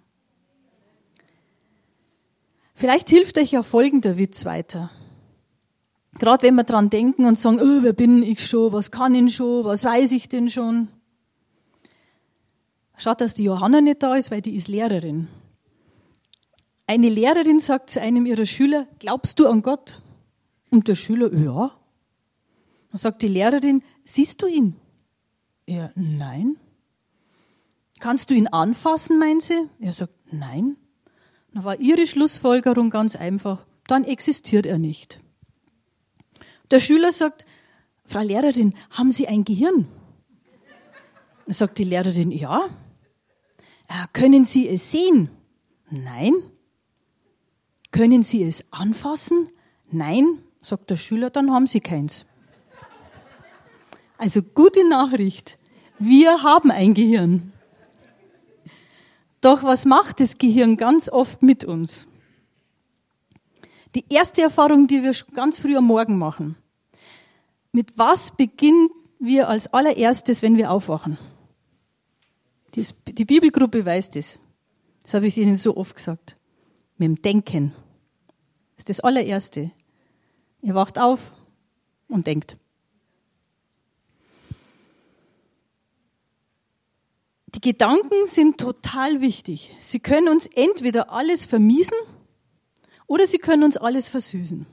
Vielleicht 2.74 3.10
hilft 3.10 3.38
euch 3.38 3.52
ja 3.52 3.64
folgender 3.64 4.18
Witz 4.18 4.46
weiter. 4.46 4.92
Gerade 6.20 6.44
wenn 6.44 6.56
wir 6.56 6.64
dran 6.64 6.90
denken 6.90 7.26
und 7.26 7.38
sagen, 7.38 7.60
oh, 7.60 7.80
wer 7.82 7.94
bin 7.94 8.24
ich 8.24 8.46
schon, 8.46 8.74
was 8.74 8.92
kann 8.92 9.16
ich 9.16 9.36
schon, 9.36 9.64
was 9.66 9.84
weiß 9.84 10.12
ich 10.12 10.30
denn 10.30 10.50
schon. 10.50 10.90
Schaut, 12.98 13.22
dass 13.22 13.36
die 13.36 13.44
Johanna 13.44 13.82
nicht 13.82 14.02
da 14.02 14.16
ist, 14.16 14.32
weil 14.32 14.42
die 14.42 14.56
ist 14.56 14.68
Lehrerin. 14.68 15.28
Eine 16.88 17.10
Lehrerin 17.10 17.60
sagt 17.60 17.92
zu 17.92 18.02
einem 18.02 18.26
ihrer 18.26 18.46
Schüler, 18.46 18.88
glaubst 19.00 19.40
du 19.40 19.48
an 19.48 19.62
Gott? 19.62 20.02
Und 20.70 20.88
der 20.88 20.96
Schüler, 20.96 21.34
ja. 21.34 21.72
Dann 22.92 23.00
sagt 23.00 23.22
die 23.22 23.28
Lehrerin, 23.28 23.84
siehst 24.04 24.42
du 24.42 24.48
ihn? 24.48 24.76
Er, 25.66 25.92
nein. 25.96 26.58
Kannst 28.00 28.30
du 28.30 28.34
ihn 28.34 28.48
anfassen, 28.48 29.20
meint 29.20 29.42
sie? 29.44 29.68
Er 29.80 29.94
sagt, 29.94 30.14
nein. 30.32 30.78
Dann 31.54 31.64
war 31.64 31.80
ihre 31.80 32.08
Schlussfolgerung 32.08 32.90
ganz 32.90 33.16
einfach, 33.16 33.66
dann 33.88 34.04
existiert 34.04 34.66
er 34.66 34.78
nicht. 34.78 35.20
Der 36.72 36.80
Schüler 36.80 37.12
sagt, 37.12 37.46
Frau 38.06 38.22
Lehrerin, 38.22 38.74
haben 38.92 39.12
Sie 39.12 39.28
ein 39.28 39.44
Gehirn? 39.44 39.88
Dann 41.46 41.54
sagt 41.54 41.78
die 41.78 41.84
Lehrerin, 41.84 42.32
ja. 42.32 42.70
Äh, 43.88 44.08
können 44.14 44.46
Sie 44.46 44.68
es 44.68 44.92
sehen? 44.92 45.30
Nein. 45.90 46.34
Können 47.92 48.24
Sie 48.24 48.44
es 48.44 48.66
anfassen? 48.72 49.50
Nein, 49.90 50.40
sagt 50.62 50.90
der 50.90 50.98
Schüler, 50.98 51.30
dann 51.30 51.52
haben 51.52 51.68
Sie 51.68 51.80
keins. 51.80 52.26
Also 54.18 54.42
gute 54.42 54.88
Nachricht. 54.88 55.58
Wir 56.00 56.44
haben 56.44 56.72
ein 56.72 56.94
Gehirn. 56.94 57.54
Doch 59.42 59.64
was 59.64 59.86
macht 59.86 60.20
das 60.20 60.38
Gehirn 60.38 60.78
ganz 60.78 61.10
oft 61.10 61.42
mit 61.42 61.64
uns? 61.64 62.08
Die 63.96 64.06
erste 64.10 64.42
Erfahrung, 64.42 64.88
die 64.88 65.04
wir 65.04 65.16
ganz 65.34 65.60
früh 65.60 65.78
am 65.78 65.86
Morgen 65.86 66.18
machen. 66.18 66.58
Mit 67.72 67.98
was 67.98 68.32
beginnen 68.32 68.90
wir 69.20 69.48
als 69.48 69.72
allererstes, 69.74 70.42
wenn 70.42 70.58
wir 70.58 70.72
aufwachen? 70.72 71.18
Die 72.76 73.26
Bibelgruppe 73.26 73.86
weiß 73.86 74.12
das. 74.12 74.40
Das 75.02 75.14
habe 75.14 75.28
ich 75.28 75.38
Ihnen 75.38 75.56
so 75.56 75.78
oft 75.78 75.96
gesagt. 75.96 76.38
Mit 76.98 77.08
dem 77.08 77.22
Denken. 77.22 77.74
Das 78.76 78.82
ist 78.82 78.90
das 78.90 79.00
allererste. 79.00 79.72
Ihr 80.62 80.76
wacht 80.76 81.00
auf 81.00 81.32
und 82.08 82.28
denkt. 82.28 82.58
Die 87.56 87.62
Gedanken 87.62 88.28
sind 88.28 88.60
total 88.60 89.22
wichtig. 89.22 89.72
Sie 89.82 90.00
können 90.00 90.28
uns 90.28 90.48
entweder 90.54 91.12
alles 91.12 91.46
vermiesen 91.46 91.98
oder 93.08 93.26
sie 93.26 93.40
können 93.40 93.64
uns 93.64 93.78
alles 93.78 94.10
versüßen. 94.10 94.68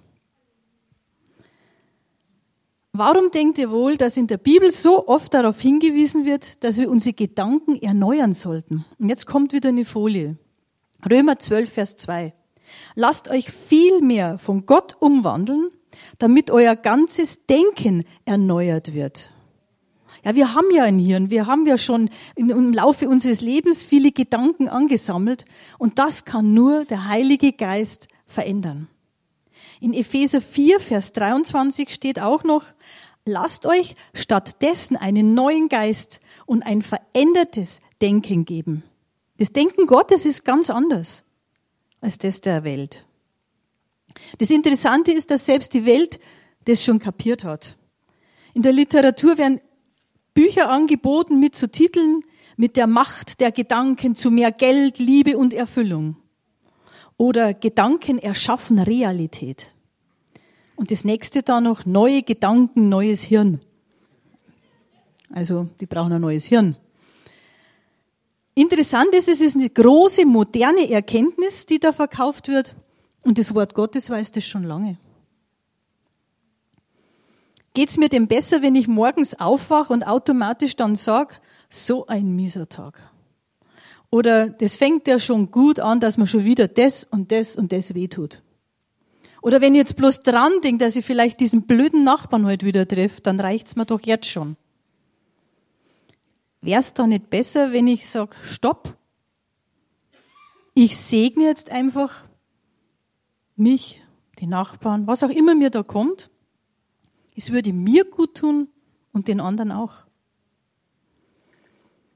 Warum 2.97 3.33
denkt 3.33 3.59
ihr 3.59 3.73
wohl, 3.73 3.97
dass 3.97 4.17
in 4.17 4.29
der 4.29 4.39
Bibel 4.39 4.71
so 4.71 5.09
oft 5.09 5.35
darauf 5.35 5.61
hingewiesen 5.61 6.25
wird, 6.25 6.63
dass 6.63 6.79
wir 6.79 6.89
unsere 6.89 7.13
Gedanken 7.13 7.75
erneuern 7.83 8.33
sollten? 8.35 8.85
Und 9.01 9.09
jetzt 9.09 9.27
kommt 9.27 9.53
wieder 9.53 9.71
eine 9.71 9.85
Folie. 9.85 10.37
Römer 11.11 11.41
12, 11.41 11.73
Vers 11.73 11.97
2. 11.97 12.33
Lasst 12.95 13.29
euch 13.29 13.51
viel 13.51 14.01
mehr 14.01 14.39
von 14.39 14.65
Gott 14.65 14.95
umwandeln, 15.01 15.71
damit 16.21 16.53
euer 16.53 16.77
ganzes 16.77 17.45
Denken 17.47 18.05
erneuert 18.27 18.95
wird. 18.95 19.31
Ja, 20.25 20.37
wir 20.37 20.55
haben 20.55 20.71
ja 20.73 20.85
ein 20.85 21.01
Hirn, 21.01 21.31
wir 21.31 21.49
haben 21.49 21.67
ja 21.67 21.77
schon 21.79 22.11
im 22.37 22.73
Laufe 22.73 23.09
unseres 23.09 23.41
Lebens 23.41 23.85
viele 23.85 24.13
Gedanken 24.13 24.69
angesammelt 24.69 25.47
und 25.79 25.99
das 25.99 26.25
kann 26.25 26.55
nur 26.55 26.85
der 26.85 27.09
Heilige 27.09 27.55
Geist 27.55 28.07
verändern. 28.29 28.87
In 29.85 29.93
Epheser 29.93 30.41
4, 30.41 30.81
Vers 30.81 31.13
23 31.13 31.93
steht 31.93 32.19
auch 32.19 32.43
noch, 32.43 32.65
lasst 33.27 33.67
euch 33.67 33.97
stattdessen 34.15 34.97
einen 34.97 35.35
neuen 35.35 35.69
Geist 35.69 36.21
und 36.47 36.63
ein 36.63 36.81
verändertes 36.81 37.83
Denken 38.01 38.47
geben. 38.47 38.83
Das 39.37 39.53
Denken 39.53 39.85
Gottes 39.85 40.25
ist 40.25 40.43
ganz 40.47 40.71
anders 40.71 41.23
als 42.01 42.17
das 42.17 42.41
der 42.41 42.65
Welt. 42.65 43.05
Das 44.39 44.49
Interessante 44.49 45.13
ist, 45.13 45.31
dass 45.31 45.45
selbst 45.45 45.75
die 45.75 45.85
Welt 45.85 46.19
das 46.65 46.83
schon 46.83 46.99
kapiert 46.99 47.45
hat. 47.45 47.77
In 48.55 48.63
der 48.63 48.73
Literatur 48.73 49.37
werden 49.37 49.61
Bücher 50.33 50.71
angeboten 50.71 51.41
mit 51.41 51.57
so 51.57 51.67
Titeln 51.67 52.23
mit 52.57 52.79
der 52.79 52.87
Macht 52.87 53.39
der 53.39 53.53
Gedanken 53.53 54.15
zu 54.15 54.31
mehr 54.31 54.51
Geld, 54.51 54.99
Liebe 54.99 55.37
und 55.37 55.53
Erfüllung. 55.53 56.17
Oder 57.19 57.53
Gedanken 57.53 58.19
erschaffen 58.19 58.79
Realität. 58.79 59.74
Und 60.77 60.91
das 60.91 61.05
nächste 61.05 61.43
da 61.43 61.61
noch, 61.61 61.87
neue 61.87 62.23
Gedanken, 62.23 62.89
neues 62.89 63.23
Hirn. 63.23 63.61
Also, 65.31 65.69
die 65.81 65.87
brauchen 65.87 66.13
ein 66.13 66.21
neues 66.21 66.45
Hirn. 66.45 66.77
Interessant 68.55 69.13
ist, 69.15 69.29
es 69.29 69.41
ist 69.41 69.57
eine 69.57 69.69
große, 69.69 70.25
moderne 70.25 70.89
Erkenntnis, 70.91 71.67
die 71.67 71.81
da 71.81 71.93
verkauft 71.93 72.49
wird. 72.49 72.77
Und 73.25 73.39
das 73.39 73.55
Wort 73.55 73.75
Gottes 73.75 74.11
weiß 74.11 74.33
das 74.33 74.45
schon 74.45 74.65
lange. 74.65 74.97
Geht's 77.73 77.97
mir 77.97 78.09
denn 78.09 78.29
besser, 78.29 78.63
wenn 78.63 78.77
ich 78.77 78.87
morgens 78.87 79.35
aufwache 79.35 79.93
und 79.93 80.05
automatisch 80.05 80.77
dann 80.77 80.95
sage, 80.95 81.35
so 81.69 82.07
ein 82.07 82.37
mieser 82.37 82.69
Tag? 82.69 83.01
Oder 84.11 84.49
das 84.49 84.77
fängt 84.77 85.09
ja 85.09 85.19
schon 85.19 85.51
gut 85.51 85.81
an, 85.81 85.99
dass 85.99 86.17
man 86.17 86.29
schon 86.29 86.45
wieder 86.45 86.69
das 86.69 87.03
und 87.03 87.33
das 87.33 87.57
und 87.57 87.73
das 87.73 87.95
wehtut. 87.95 88.44
Oder 89.45 89.61
wenn 89.61 89.75
ich 89.75 89.79
jetzt 89.81 89.97
bloß 89.97 90.21
dran 90.21 90.53
denke, 90.63 90.83
dass 90.83 90.97
ich 90.97 91.05
vielleicht 91.05 91.39
diesen 91.39 91.67
blöden 91.67 92.03
Nachbarn 92.03 92.47
heute 92.47 92.65
wieder 92.65 92.89
treffe, 92.89 93.21
dann 93.21 93.39
reicht's 93.39 93.77
mir 93.77 93.85
doch 93.85 94.01
jetzt 94.01 94.25
schon. 94.25 94.57
Wäre 96.63 96.81
es 96.81 96.95
da 96.95 97.07
nicht 97.07 97.29
besser, 97.29 97.71
wenn 97.71 97.87
ich 97.87 98.09
sage, 98.09 98.35
stopp? 98.43 98.97
Ich 100.73 100.97
segne 100.97 101.45
jetzt 101.45 101.71
einfach 101.71 102.25
mich, 103.55 104.03
die 104.39 104.47
Nachbarn, 104.47 105.07
was 105.07 105.23
auch 105.23 105.29
immer 105.29 105.55
mir 105.55 105.69
da 105.69 105.83
kommt. 105.83 106.31
Es 107.37 107.53
würde 107.53 107.75
mir 107.75 108.07
gut 108.07 108.39
tun 108.39 108.69
und 109.13 109.29
den 109.29 109.41
anderen 109.41 109.73
auch. 109.73 110.07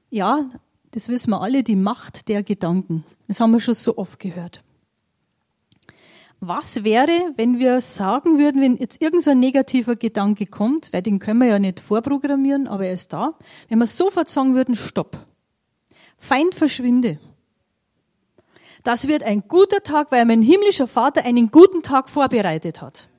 Ja, 0.09 0.49
das 0.89 1.09
wissen 1.09 1.29
wir 1.29 1.41
alle, 1.41 1.61
die 1.61 1.75
Macht 1.75 2.27
der 2.27 2.41
Gedanken. 2.41 3.05
Das 3.27 3.39
haben 3.39 3.51
wir 3.51 3.59
schon 3.59 3.75
so 3.75 3.97
oft 3.97 4.17
gehört. 4.17 4.63
Was 6.41 6.85
wäre, 6.85 7.33
wenn 7.35 7.59
wir 7.59 7.81
sagen 7.81 8.37
würden, 8.39 8.61
wenn 8.61 8.77
jetzt 8.77 9.01
irgendein 9.01 9.23
so 9.23 9.33
negativer 9.33 9.95
Gedanke 9.97 10.45
kommt, 10.45 10.93
weil 10.93 11.01
den 11.01 11.19
können 11.19 11.39
wir 11.39 11.47
ja 11.47 11.59
nicht 11.59 11.81
vorprogrammieren, 11.81 12.67
aber 12.67 12.85
er 12.85 12.93
ist 12.93 13.11
da, 13.11 13.33
wenn 13.67 13.79
wir 13.79 13.87
sofort 13.87 14.29
sagen 14.29 14.55
würden, 14.55 14.75
stopp. 14.75 15.25
Feind 16.15 16.55
verschwinde. 16.55 17.19
Das 18.83 19.07
wird 19.09 19.23
ein 19.23 19.43
guter 19.49 19.83
Tag, 19.83 20.11
weil 20.11 20.25
mein 20.25 20.41
himmlischer 20.41 20.87
Vater 20.87 21.25
einen 21.25 21.51
guten 21.51 21.83
Tag 21.83 22.09
vorbereitet 22.09 22.81
hat. 22.81 23.09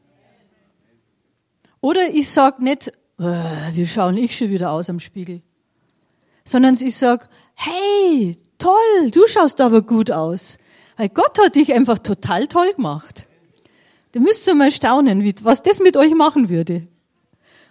Oder 1.82 2.10
ich 2.12 2.30
sage 2.30 2.64
nicht, 2.64 2.88
äh, 3.18 3.74
wie 3.74 3.86
schauen 3.86 4.16
ich 4.16 4.36
schon 4.36 4.50
wieder 4.50 4.70
aus 4.70 4.88
am 4.88 5.00
Spiegel, 5.00 5.42
sondern 6.44 6.74
ich 6.80 6.96
sage, 6.96 7.26
hey, 7.54 8.36
toll, 8.58 9.10
du 9.10 9.26
schaust 9.26 9.60
aber 9.60 9.82
gut 9.82 10.10
aus. 10.10 10.58
Weil 11.00 11.08
Gott 11.08 11.38
hat 11.38 11.56
dich 11.56 11.72
einfach 11.72 11.98
total 11.98 12.46
toll 12.46 12.74
gemacht. 12.74 13.26
Da 14.12 14.20
müsst 14.20 14.46
ihr 14.46 14.54
mal 14.54 14.70
staunen, 14.70 15.32
was 15.44 15.62
das 15.62 15.80
mit 15.80 15.96
euch 15.96 16.14
machen 16.14 16.50
würde. 16.50 16.86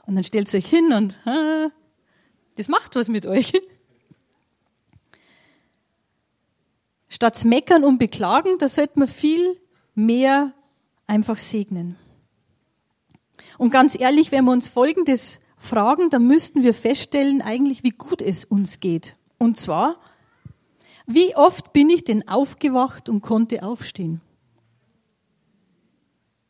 Und 0.07 0.15
dann 0.15 0.23
stellt 0.23 0.51
euch 0.55 0.65
hin 0.65 0.91
und 0.93 1.19
äh, 1.27 1.69
das 2.57 2.69
macht 2.69 2.95
was 2.95 3.07
mit 3.07 3.27
euch. 3.27 3.53
Statt 7.07 7.45
meckern 7.45 7.83
und 7.83 7.99
beklagen, 7.99 8.57
da 8.57 8.67
sollte 8.67 8.97
man 8.97 9.07
viel 9.07 9.61
mehr 9.93 10.55
einfach 11.05 11.37
segnen. 11.37 11.97
Und 13.59 13.69
ganz 13.69 13.95
ehrlich, 13.95 14.31
wenn 14.31 14.45
wir 14.45 14.53
uns 14.53 14.69
Folgendes 14.69 15.39
fragen, 15.55 16.09
dann 16.09 16.25
müssten 16.25 16.63
wir 16.63 16.73
feststellen 16.73 17.43
eigentlich, 17.43 17.83
wie 17.83 17.91
gut 17.91 18.23
es 18.23 18.43
uns 18.43 18.79
geht. 18.79 19.17
Und 19.37 19.55
zwar, 19.55 20.01
wie 21.11 21.35
oft 21.35 21.73
bin 21.73 21.89
ich 21.89 22.03
denn 22.03 22.27
aufgewacht 22.27 23.09
und 23.09 23.21
konnte 23.21 23.63
aufstehen? 23.63 24.21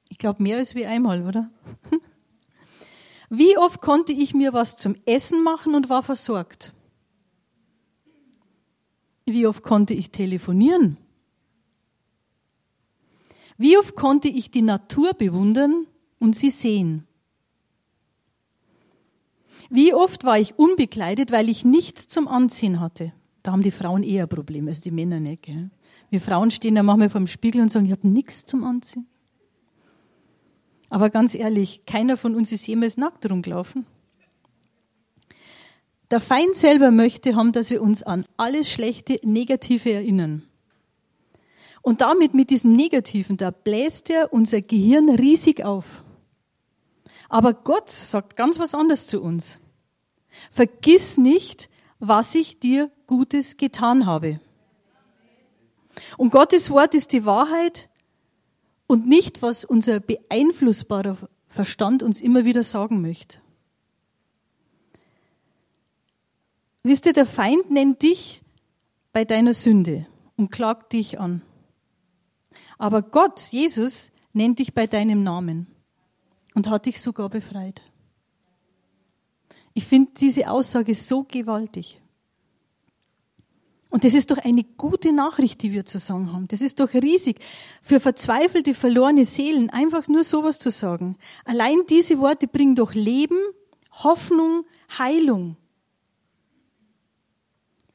Ich 0.09 0.17
glaube, 0.17 0.43
mehr 0.43 0.57
als 0.57 0.75
wie 0.75 0.85
einmal, 0.85 1.25
oder? 1.25 1.49
Wie 3.29 3.57
oft 3.57 3.79
konnte 3.79 4.11
ich 4.11 4.33
mir 4.33 4.53
was 4.53 4.75
zum 4.75 4.95
Essen 5.05 5.43
machen 5.43 5.75
und 5.75 5.87
war 5.87 6.01
versorgt? 6.01 6.73
Wie 9.25 9.45
oft 9.45 9.61
konnte 9.61 9.93
ich 9.93 10.09
telefonieren? 10.09 10.97
Wie 13.55 13.77
oft 13.77 13.95
konnte 13.95 14.27
ich 14.27 14.49
die 14.49 14.63
Natur 14.63 15.13
bewundern 15.13 15.85
und 16.17 16.35
sie 16.35 16.49
sehen? 16.49 17.07
Wie 19.69 19.93
oft 19.93 20.23
war 20.23 20.39
ich 20.39 20.57
unbekleidet, 20.57 21.31
weil 21.31 21.47
ich 21.47 21.63
nichts 21.63 22.07
zum 22.07 22.27
Anziehen 22.27 22.79
hatte? 22.79 23.13
Da 23.43 23.51
haben 23.51 23.61
die 23.63 23.71
Frauen 23.71 24.03
eher 24.03 24.27
Probleme 24.27 24.69
als 24.69 24.81
die 24.81 24.91
Männer 24.91 25.19
nicht. 25.19 25.43
Gell? 25.43 25.69
Wir 26.09 26.21
Frauen 26.21 26.51
stehen 26.51 26.75
da 26.75 26.83
manchmal 26.83 27.09
vor 27.09 27.21
dem 27.21 27.27
Spiegel 27.27 27.61
und 27.61 27.69
sagen, 27.69 27.85
ich 27.85 27.91
habe 27.91 28.07
nichts 28.07 28.45
zum 28.45 28.63
Anziehen. 28.63 29.07
Aber 30.89 31.09
ganz 31.09 31.35
ehrlich, 31.35 31.85
keiner 31.85 32.17
von 32.17 32.35
uns 32.35 32.51
ist 32.51 32.65
jemals 32.67 32.97
nackt 32.97 33.29
rumgelaufen. 33.29 33.85
Der 36.11 36.19
Feind 36.19 36.55
selber 36.55 36.89
möchte 36.89 37.35
haben, 37.35 37.51
dass 37.51 37.69
wir 37.69 37.81
uns 37.81 38.01
an 38.01 38.25
alles 38.37 38.69
Schlechte, 38.71 39.19
Negative 39.23 39.91
erinnern. 39.91 40.41
Und 41.81 42.01
damit 42.01 42.33
mit 42.33 42.49
diesem 42.49 42.73
Negativen, 42.73 43.37
da 43.37 43.51
bläst 43.51 44.09
er 44.09 44.33
unser 44.33 44.61
Gehirn 44.61 45.09
riesig 45.09 45.63
auf. 45.63 46.03
Aber 47.29 47.53
Gott 47.53 47.91
sagt 47.91 48.35
ganz 48.35 48.57
was 48.57 48.73
anderes 48.73 49.05
zu 49.05 49.21
uns. 49.21 49.59
Vergiss 50.49 51.17
nicht, 51.17 51.69
was 51.99 52.33
ich 52.35 52.59
dir 52.59 52.91
Gutes 53.07 53.57
getan 53.57 54.05
habe. 54.05 54.39
Und 56.17 56.31
Gottes 56.31 56.69
Wort 56.69 56.95
ist 56.95 57.11
die 57.11 57.25
Wahrheit 57.25 57.89
und 58.87 59.07
nicht, 59.07 59.41
was 59.41 59.65
unser 59.65 59.99
beeinflussbarer 59.99 61.17
Verstand 61.47 62.03
uns 62.03 62.21
immer 62.21 62.45
wieder 62.45 62.63
sagen 62.63 63.01
möchte. 63.01 63.39
Wisst 66.83 67.05
ihr, 67.05 67.13
der 67.13 67.25
Feind 67.25 67.69
nennt 67.69 68.01
dich 68.01 68.41
bei 69.11 69.25
deiner 69.25 69.53
Sünde 69.53 70.07
und 70.37 70.51
klagt 70.51 70.93
dich 70.93 71.19
an. 71.19 71.41
Aber 72.77 73.01
Gott, 73.01 73.41
Jesus, 73.51 74.09
nennt 74.31 74.59
dich 74.59 74.73
bei 74.73 74.87
deinem 74.87 75.21
Namen 75.21 75.67
und 76.55 76.69
hat 76.69 76.85
dich 76.85 77.01
sogar 77.01 77.29
befreit. 77.29 77.81
Ich 79.79 79.85
finde 79.85 80.11
diese 80.19 80.49
Aussage 80.51 80.93
so 80.93 81.23
gewaltig. 81.23 82.01
Und 83.89 84.03
das 84.03 84.13
ist 84.13 84.29
doch 84.29 84.37
eine 84.37 84.65
gute 84.65 85.13
Nachricht, 85.13 85.63
die 85.63 85.71
wir 85.71 85.85
zu 85.85 85.99
sagen 85.99 86.33
haben. 86.33 86.49
Das 86.49 86.59
ist 86.59 86.81
doch 86.81 86.93
riesig. 86.93 87.39
Für 87.81 88.01
verzweifelte, 88.01 88.73
verlorene 88.73 89.23
Seelen 89.23 89.69
einfach 89.69 90.09
nur 90.09 90.25
sowas 90.25 90.59
zu 90.59 90.69
sagen. 90.69 91.15
Allein 91.45 91.85
diese 91.87 92.19
Worte 92.19 92.49
bringen 92.49 92.75
doch 92.75 92.93
Leben, 92.93 93.37
Hoffnung, 94.03 94.65
Heilung. 94.97 95.55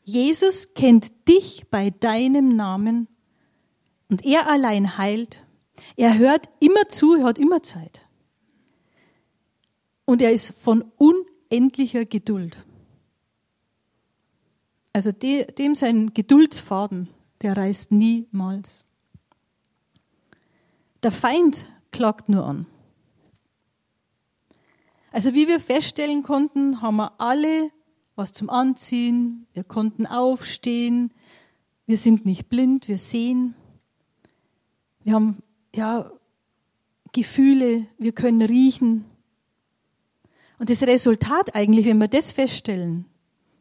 Jesus 0.04 0.72
kennt 0.72 1.28
dich 1.28 1.66
bei 1.70 1.90
deinem 1.90 2.56
Namen 2.56 3.08
und 4.08 4.24
er 4.24 4.48
allein 4.48 4.96
heilt. 4.96 5.44
Er 5.96 6.16
hört 6.16 6.48
immer 6.60 6.88
zu, 6.88 7.16
er 7.16 7.24
hat 7.24 7.38
immer 7.38 7.62
Zeit. 7.62 8.06
Und 10.06 10.22
er 10.22 10.32
ist 10.32 10.54
von 10.58 10.90
unendlicher 11.54 12.04
Geduld. 12.04 12.56
Also 14.92 15.10
dem 15.12 15.74
sein 15.74 16.14
Geduldsfaden, 16.14 17.08
der 17.42 17.56
reißt 17.56 17.92
niemals. 17.92 18.84
Der 21.02 21.10
Feind 21.10 21.66
klagt 21.90 22.28
nur 22.28 22.44
an. 22.44 22.66
Also 25.10 25.34
wie 25.34 25.46
wir 25.48 25.60
feststellen 25.60 26.22
konnten, 26.22 26.80
haben 26.80 26.96
wir 26.96 27.20
alle 27.20 27.70
was 28.16 28.32
zum 28.32 28.50
Anziehen, 28.50 29.46
wir 29.52 29.64
konnten 29.64 30.06
aufstehen, 30.06 31.12
wir 31.86 31.96
sind 31.96 32.24
nicht 32.24 32.48
blind, 32.48 32.88
wir 32.88 32.98
sehen. 32.98 33.54
Wir 35.02 35.14
haben 35.14 35.42
ja 35.74 36.10
Gefühle, 37.12 37.86
wir 37.98 38.12
können 38.12 38.40
riechen. 38.40 39.04
Und 40.58 40.70
das 40.70 40.82
Resultat 40.82 41.54
eigentlich, 41.54 41.86
wenn 41.86 41.98
wir 41.98 42.08
das 42.08 42.32
feststellen, 42.32 43.06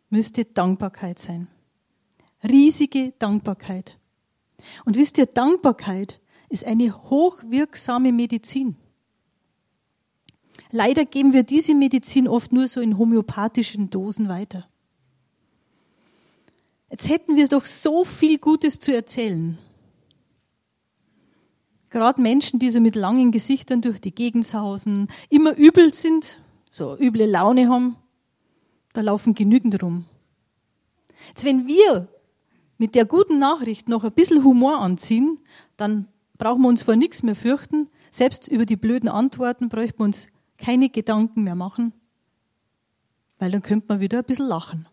müsste 0.09 0.45
Dankbarkeit 0.45 1.19
sein. 1.19 1.47
Riesige 2.43 3.13
Dankbarkeit. 3.19 3.97
Und 4.85 4.95
wisst 4.95 5.17
ihr, 5.17 5.25
Dankbarkeit 5.25 6.21
ist 6.49 6.65
eine 6.65 7.09
hochwirksame 7.09 8.11
Medizin. 8.11 8.75
Leider 10.71 11.05
geben 11.05 11.33
wir 11.33 11.43
diese 11.43 11.73
Medizin 11.73 12.27
oft 12.27 12.51
nur 12.51 12.67
so 12.67 12.81
in 12.81 12.97
homöopathischen 12.97 13.89
Dosen 13.89 14.29
weiter. 14.29 14.67
Jetzt 16.89 17.09
hätten 17.09 17.35
wir 17.35 17.47
doch 17.47 17.65
so 17.65 18.03
viel 18.03 18.37
Gutes 18.37 18.79
zu 18.79 18.93
erzählen. 18.93 19.57
Gerade 21.89 22.21
Menschen, 22.21 22.59
die 22.59 22.69
so 22.69 22.79
mit 22.79 22.95
langen 22.95 23.31
Gesichtern 23.31 23.81
durch 23.81 23.99
die 23.99 24.13
Gegend 24.13 24.45
sausen, 24.45 25.09
immer 25.29 25.55
übel 25.55 25.93
sind, 25.93 26.39
so 26.73 26.97
üble 26.97 27.27
Laune 27.27 27.69
haben, 27.69 27.97
da 28.93 29.01
laufen 29.01 29.35
genügend 29.35 29.81
rum. 29.83 30.05
Jetzt, 31.27 31.45
wenn 31.45 31.67
wir 31.67 32.07
mit 32.79 32.95
der 32.95 33.05
guten 33.05 33.37
Nachricht 33.37 33.87
noch 33.87 34.03
ein 34.03 34.11
bisschen 34.11 34.43
Humor 34.43 34.79
anziehen, 34.79 35.37
dann 35.77 36.07
brauchen 36.39 36.63
wir 36.63 36.69
uns 36.69 36.81
vor 36.81 36.95
nichts 36.95 37.21
mehr 37.21 37.35
fürchten. 37.35 37.89
Selbst 38.09 38.47
über 38.47 38.65
die 38.65 38.75
blöden 38.75 39.07
Antworten 39.07 39.69
bräuchten 39.69 39.99
wir 39.99 40.05
uns 40.05 40.27
keine 40.57 40.89
Gedanken 40.89 41.43
mehr 41.43 41.55
machen, 41.55 41.93
weil 43.37 43.51
dann 43.51 43.61
könnte 43.61 43.85
man 43.89 43.99
wieder 43.99 44.17
ein 44.19 44.25
bisschen 44.25 44.47
lachen. 44.47 44.87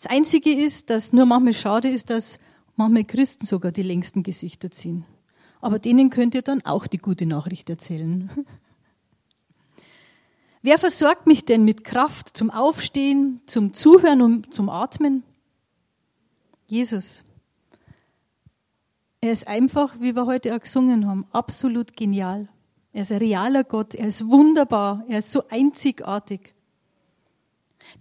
Das 0.00 0.06
Einzige 0.06 0.52
ist, 0.52 0.90
dass 0.90 1.12
nur 1.12 1.26
manchmal 1.26 1.54
schade 1.54 1.88
ist, 1.88 2.08
dass 2.08 2.38
manchmal 2.76 3.02
Christen 3.02 3.46
sogar 3.46 3.72
die 3.72 3.82
längsten 3.82 4.22
Gesichter 4.22 4.70
ziehen. 4.70 5.04
Aber 5.60 5.80
denen 5.80 6.08
könnt 6.10 6.36
ihr 6.36 6.42
dann 6.42 6.64
auch 6.64 6.86
die 6.86 6.98
gute 6.98 7.26
Nachricht 7.26 7.68
erzählen. 7.68 8.30
Wer 10.68 10.78
versorgt 10.78 11.26
mich 11.26 11.46
denn 11.46 11.64
mit 11.64 11.82
Kraft 11.82 12.36
zum 12.36 12.50
Aufstehen, 12.50 13.40
zum 13.46 13.72
Zuhören 13.72 14.20
und 14.20 14.52
zum 14.52 14.68
Atmen? 14.68 15.22
Jesus. 16.66 17.24
Er 19.22 19.32
ist 19.32 19.48
einfach, 19.48 19.98
wie 19.98 20.14
wir 20.14 20.26
heute 20.26 20.54
auch 20.54 20.60
gesungen 20.60 21.06
haben, 21.06 21.26
absolut 21.32 21.96
genial. 21.96 22.50
Er 22.92 23.00
ist 23.00 23.12
ein 23.12 23.16
realer 23.16 23.64
Gott, 23.64 23.94
er 23.94 24.08
ist 24.08 24.28
wunderbar, 24.28 25.06
er 25.08 25.20
ist 25.20 25.32
so 25.32 25.44
einzigartig. 25.48 26.52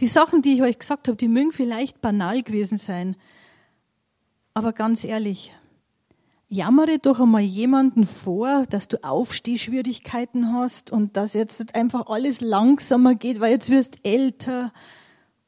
Die 0.01 0.07
Sachen, 0.07 0.41
die 0.41 0.55
ich 0.55 0.61
euch 0.61 0.77
gesagt 0.77 1.07
habe, 1.07 1.15
die 1.15 1.29
mögen 1.29 1.53
vielleicht 1.53 2.01
banal 2.01 2.43
gewesen 2.43 2.77
sein, 2.77 3.15
aber 4.53 4.73
ganz 4.73 5.05
ehrlich, 5.05 5.53
jammere 6.49 6.99
doch 6.99 7.19
einmal 7.19 7.41
jemanden 7.41 8.05
vor, 8.05 8.65
dass 8.69 8.87
du 8.87 9.03
Aufstehschwierigkeiten 9.03 10.53
hast 10.53 10.91
und 10.91 11.17
dass 11.17 11.33
jetzt 11.33 11.75
einfach 11.75 12.07
alles 12.07 12.41
langsamer 12.41 13.15
geht, 13.15 13.39
weil 13.39 13.51
jetzt 13.51 13.69
wirst 13.69 13.99
älter. 14.03 14.73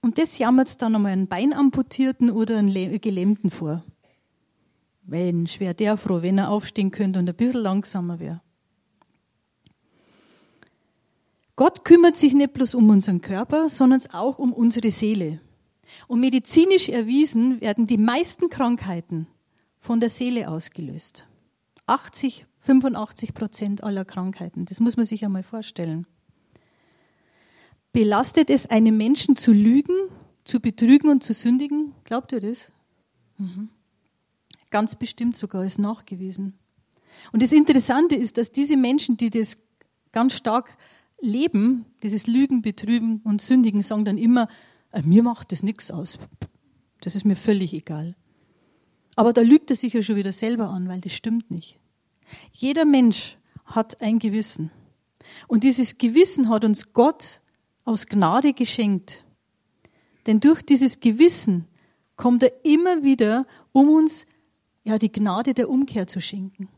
Und 0.02 0.18
das 0.18 0.38
jammert 0.38 0.82
dann 0.82 0.96
einmal 0.96 1.12
einen 1.12 1.28
Beinamputierten 1.28 2.30
oder 2.30 2.58
einen 2.58 3.02
Gelähmten 3.02 3.50
vor. 3.50 3.84
Mensch, 5.04 5.60
wäre 5.60 5.74
der 5.74 5.98
froh, 5.98 6.22
wenn 6.22 6.38
er 6.38 6.50
aufstehen 6.50 6.92
könnte 6.92 7.20
und 7.20 7.30
ein 7.30 7.36
bisschen 7.36 7.62
langsamer 7.62 8.20
wäre. 8.20 8.42
Gott 11.56 11.84
kümmert 11.84 12.16
sich 12.16 12.34
nicht 12.34 12.54
bloß 12.54 12.76
um 12.76 12.90
unseren 12.90 13.20
Körper, 13.20 13.68
sondern 13.68 14.02
auch 14.14 14.40
um 14.40 14.54
unsere 14.54 14.92
Seele. 14.92 15.42
Und 16.08 16.20
medizinisch 16.20 16.88
erwiesen 16.88 17.60
werden 17.60 17.88
die 17.88 17.98
meisten 17.98 18.50
Krankheiten 18.50 19.28
von 19.80 20.00
der 20.00 20.10
Seele 20.10 20.50
ausgelöst. 20.50 21.26
80, 21.88 22.46
85 22.60 23.34
Prozent 23.34 23.84
aller 23.84 24.06
Krankheiten. 24.06 24.66
Das 24.66 24.80
muss 24.80 24.98
man 24.98 25.06
sich 25.06 25.26
einmal 25.26 25.44
vorstellen. 25.44 26.06
Belastet 27.92 28.50
es 28.50 28.68
einen 28.68 28.98
Menschen 28.98 29.36
zu 29.36 29.52
lügen, 29.52 29.96
zu 30.44 30.60
betrügen 30.60 31.10
und 31.10 31.24
zu 31.24 31.34
sündigen? 31.34 31.96
Glaubt 32.04 32.32
ihr 32.32 32.42
das? 32.42 32.72
Mhm. 33.38 33.70
Ganz 34.70 34.96
bestimmt 34.96 35.36
sogar 35.36 35.66
ist 35.66 35.80
nachgewiesen. 35.80 36.54
Und 37.32 37.42
das 37.42 37.52
Interessante 37.52 38.16
ist, 38.16 38.38
dass 38.38 38.52
diese 38.52 38.78
Menschen, 38.78 39.18
die 39.18 39.32
das 39.32 39.58
ganz 40.12 40.34
stark 40.34 40.78
leben, 41.22 41.86
dieses 42.04 42.28
Lügen, 42.28 42.62
Betrügen 42.62 43.22
und 43.24 43.42
Sündigen, 43.42 43.82
sagen 43.82 44.06
dann 44.06 44.18
immer, 44.18 44.48
äh, 44.92 45.02
mir 45.02 45.24
macht 45.24 45.52
das 45.52 45.64
nichts 45.64 45.90
aus. 45.90 46.20
Das 47.02 47.16
ist 47.16 47.26
mir 47.26 47.36
völlig 47.36 47.74
egal. 47.74 48.16
Aber 49.20 49.34
da 49.34 49.42
lügt 49.42 49.70
er 49.70 49.76
sich 49.76 49.92
ja 49.92 50.02
schon 50.02 50.16
wieder 50.16 50.32
selber 50.32 50.70
an, 50.70 50.88
weil 50.88 51.02
das 51.02 51.12
stimmt 51.12 51.52
nicht. 51.52 51.78
Jeder 52.54 52.86
Mensch 52.86 53.38
hat 53.66 54.02
ein 54.02 54.18
Gewissen. 54.18 54.72
Und 55.50 55.66
dieses 55.66 55.98
Gewissen 55.98 56.48
hat 56.48 56.64
uns 56.64 56.94
Gott 56.94 57.42
aus 57.84 58.08
Gnade 58.08 58.54
geschenkt. 58.54 59.26
Denn 60.26 60.40
durch 60.40 60.62
dieses 60.62 61.02
Gewissen 61.02 61.68
kommt 62.16 62.44
er 62.44 62.64
immer 62.64 63.04
wieder, 63.04 63.46
um 63.74 63.90
uns 63.90 64.26
ja 64.86 64.98
die 64.98 65.12
Gnade 65.12 65.54
der 65.54 65.70
Umkehr 65.70 66.08
zu 66.08 66.22
schenken. 66.22 66.70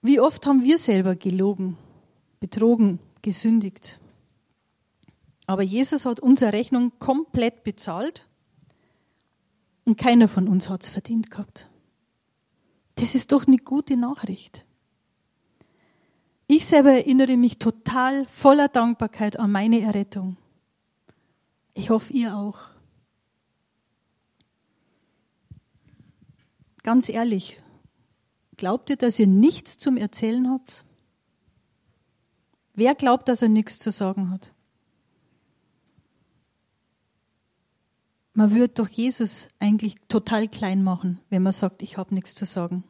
Wie 0.00 0.20
oft 0.20 0.46
haben 0.46 0.62
wir 0.62 0.78
selber 0.78 1.16
gelogen, 1.16 1.76
betrogen, 2.40 2.98
gesündigt? 3.20 4.00
Aber 5.46 5.62
Jesus 5.62 6.06
hat 6.06 6.18
unsere 6.18 6.54
Rechnung 6.54 6.92
komplett 6.98 7.62
bezahlt 7.62 8.26
und 9.84 9.96
keiner 9.96 10.28
von 10.28 10.48
uns 10.48 10.68
hat 10.68 10.84
es 10.84 10.88
verdient 10.88 11.30
gehabt. 11.30 11.68
Das 12.96 13.14
ist 13.14 13.32
doch 13.32 13.46
eine 13.46 13.58
gute 13.58 13.96
Nachricht. 13.96 14.64
Ich 16.46 16.66
selber 16.66 16.92
erinnere 16.92 17.36
mich 17.36 17.58
total 17.58 18.26
voller 18.26 18.68
Dankbarkeit 18.68 19.38
an 19.38 19.50
meine 19.50 19.80
Errettung. 19.80 20.36
Ich 21.74 21.90
hoffe, 21.90 22.12
ihr 22.12 22.36
auch. 22.36 22.58
Ganz 26.82 27.08
ehrlich, 27.08 27.60
glaubt 28.56 28.90
ihr, 28.90 28.96
dass 28.96 29.18
ihr 29.18 29.26
nichts 29.26 29.78
zum 29.78 29.96
Erzählen 29.96 30.50
habt? 30.50 30.84
Wer 32.74 32.94
glaubt, 32.94 33.28
dass 33.28 33.42
er 33.42 33.48
nichts 33.48 33.78
zu 33.78 33.90
sagen 33.90 34.30
hat? 34.30 34.52
Man 38.34 38.54
würde 38.54 38.74
doch 38.74 38.88
Jesus 38.88 39.48
eigentlich 39.58 39.96
total 40.08 40.48
klein 40.48 40.82
machen, 40.82 41.20
wenn 41.28 41.42
man 41.42 41.52
sagt, 41.52 41.82
ich 41.82 41.98
habe 41.98 42.14
nichts 42.14 42.34
zu 42.34 42.46
sagen. 42.46 42.84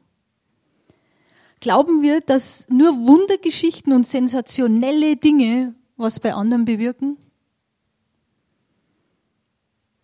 Glauben 1.60 2.02
wir, 2.02 2.20
dass 2.20 2.66
nur 2.68 3.06
Wundergeschichten 3.06 3.92
und 3.92 4.06
sensationelle 4.06 5.16
Dinge 5.16 5.74
was 5.96 6.18
bei 6.18 6.34
anderen 6.34 6.64
bewirken? 6.64 7.16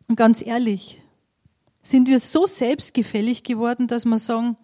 Und 0.07 0.17
ganz 0.17 0.45
ehrlich, 0.45 1.03
sind 1.83 2.09
wir 2.09 2.21
so 2.21 2.47
selbstgefällig 2.47 3.43
geworden, 3.43 3.89
dass 3.89 4.05
wir 4.05 4.19
sagen, 4.19 4.57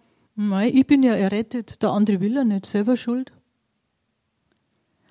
ich 0.65 0.87
bin 0.87 1.03
ja 1.03 1.13
errettet, 1.13 1.81
der 1.81 1.91
andere 1.91 2.19
will 2.19 2.33
ja 2.33 2.43
nicht, 2.43 2.65
selber 2.65 2.97
schuld. 2.97 3.31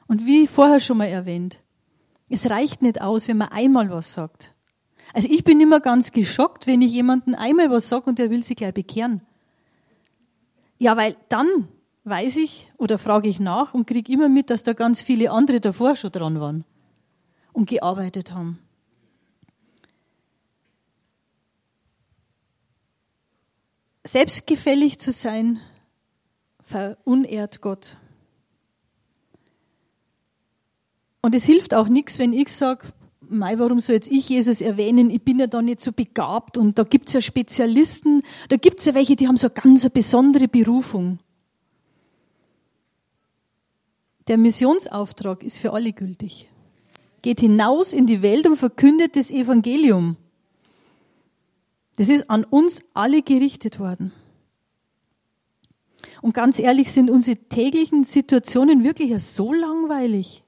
Und 0.07 0.27
wie 0.27 0.47
vorher 0.47 0.81
schon 0.81 0.99
mal 0.99 1.07
erwähnt, 1.07 1.63
es 2.29 2.49
reicht 2.49 2.83
nicht 2.83 3.01
aus, 3.01 3.29
wenn 3.29 3.39
man 3.39 3.49
einmal 3.49 3.91
was 3.91 4.15
sagt. 4.15 4.54
Also 5.13 5.29
ich 5.31 5.45
bin 5.45 5.61
immer 5.61 5.81
ganz 5.81 6.13
geschockt, 6.13 6.67
wenn 6.67 6.83
ich 6.83 6.93
jemanden 6.93 7.35
einmal 7.35 7.71
was 7.71 7.89
sage 7.89 8.09
und 8.09 8.19
der 8.19 8.31
will 8.31 8.43
sich 8.43 8.57
gleich 8.57 8.75
bekehren. 8.75 9.21
Ja, 10.79 10.97
weil 10.97 11.17
dann 11.29 11.69
weiß 12.05 12.37
ich 12.37 12.71
oder 12.77 12.99
frage 12.99 13.29
ich 13.29 13.41
nach 13.41 13.75
und 13.75 13.87
kriege 13.87 14.13
immer 14.13 14.29
mit, 14.29 14.51
dass 14.51 14.63
da 14.63 14.73
ganz 14.73 15.01
viele 15.01 15.31
andere 15.31 15.61
davor 15.61 15.97
schon 15.97 16.13
dran 16.13 16.41
waren 16.41 16.65
und 17.53 17.69
gearbeitet 17.69 18.33
haben. 18.33 18.59
Selbstgefällig 24.07 24.99
zu 24.99 25.13
sein, 25.13 25.61
verunehrt 26.63 27.63
Gott. 27.63 27.97
Und 31.23 31.35
es 31.35 31.45
hilft 31.45 31.73
auch 31.73 31.89
nichts, 31.89 32.19
wenn 32.19 32.35
ich 32.35 32.53
sage, 32.53 32.93
Mei, 33.29 33.59
warum 33.59 33.81
soll 33.81 33.97
jetzt 33.97 34.11
ich 34.11 34.29
Jesus 34.29 34.61
erwähnen? 34.61 35.11
Ich 35.11 35.23
bin 35.23 35.39
ja 35.39 35.47
da 35.47 35.63
nicht 35.63 35.81
so 35.81 35.93
begabt 35.93 36.59
und 36.59 36.79
da 36.79 36.85
gibt's 36.85 37.13
ja 37.13 37.21
Spezialisten, 37.21 38.23
da 38.49 38.57
gibt's 38.57 38.85
ja 38.85 38.95
welche, 38.95 39.17
die 39.17 39.29
haben 39.29 39.37
so 39.37 39.49
eine 39.49 39.55
ganz 39.55 39.89
besondere 39.91 40.49
Berufung. 40.49 41.19
Der 44.29 44.39
Missionsauftrag 44.39 45.43
ist 45.43 45.59
für 45.59 45.73
alle 45.73 45.93
gültig. 45.93 46.49
Geht 47.23 47.41
hinaus 47.41 47.93
in 47.93 48.07
die 48.07 48.23
Welt 48.23 48.47
und 48.47 48.57
verkündet 48.57 49.17
das 49.17 49.31
Evangelium. 49.31 50.17
Das 51.97 52.09
ist 52.09 52.29
an 52.31 52.45
uns 52.45 52.83
alle 52.95 53.23
gerichtet 53.23 53.79
worden. 53.79 54.13
Und 56.23 56.35
ganz 56.35 56.59
ehrlich, 56.59 56.91
sind 56.93 57.11
unsere 57.11 57.37
täglichen 57.37 58.05
Situationen 58.05 58.83
wirklich 58.83 59.23
so 59.23 59.53
langweilig? 59.53 60.44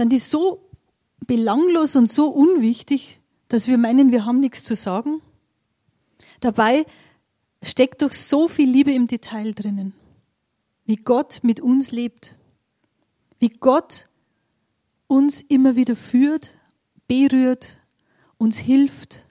Sind 0.00 0.14
die 0.14 0.18
so 0.18 0.66
belanglos 1.26 1.94
und 1.94 2.06
so 2.06 2.30
unwichtig, 2.30 3.20
dass 3.48 3.68
wir 3.68 3.76
meinen, 3.76 4.12
wir 4.12 4.24
haben 4.24 4.40
nichts 4.40 4.64
zu 4.64 4.74
sagen? 4.74 5.20
Dabei 6.40 6.86
steckt 7.62 8.00
doch 8.00 8.14
so 8.14 8.48
viel 8.48 8.70
Liebe 8.70 8.94
im 8.94 9.08
Detail 9.08 9.52
drinnen. 9.52 9.92
Wie 10.86 10.96
Gott 10.96 11.40
mit 11.42 11.60
uns 11.60 11.90
lebt. 11.90 12.34
Wie 13.40 13.50
Gott 13.50 14.08
uns 15.06 15.42
immer 15.42 15.76
wieder 15.76 15.96
führt, 15.96 16.52
berührt, 17.06 17.76
uns 18.38 18.58
hilft. 18.58 19.26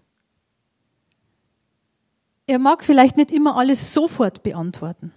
Er 2.45 2.59
mag 2.59 2.85
vielleicht 2.85 3.17
nicht 3.17 3.31
immer 3.31 3.57
alles 3.57 3.91
sofort 3.91 4.43
beantworten, 4.43 5.13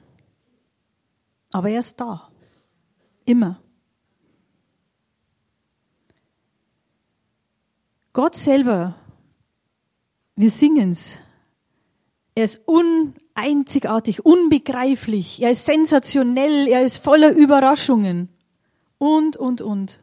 aber 1.51 1.69
er 1.69 1.81
ist 1.81 2.01
da. 2.01 2.31
Immer. 3.27 3.61
Gott 8.12 8.37
selber, 8.37 8.94
wir 10.37 10.51
singen's. 10.51 11.18
Er 12.35 12.44
ist 12.44 12.62
uneinzigartig, 12.66 14.25
unbegreiflich, 14.25 15.42
er 15.42 15.51
ist 15.51 15.66
sensationell, 15.66 16.68
er 16.68 16.83
ist 16.83 16.98
voller 16.98 17.33
Überraschungen 17.33 18.29
und, 18.98 19.37
und, 19.37 19.61
und. 19.61 20.03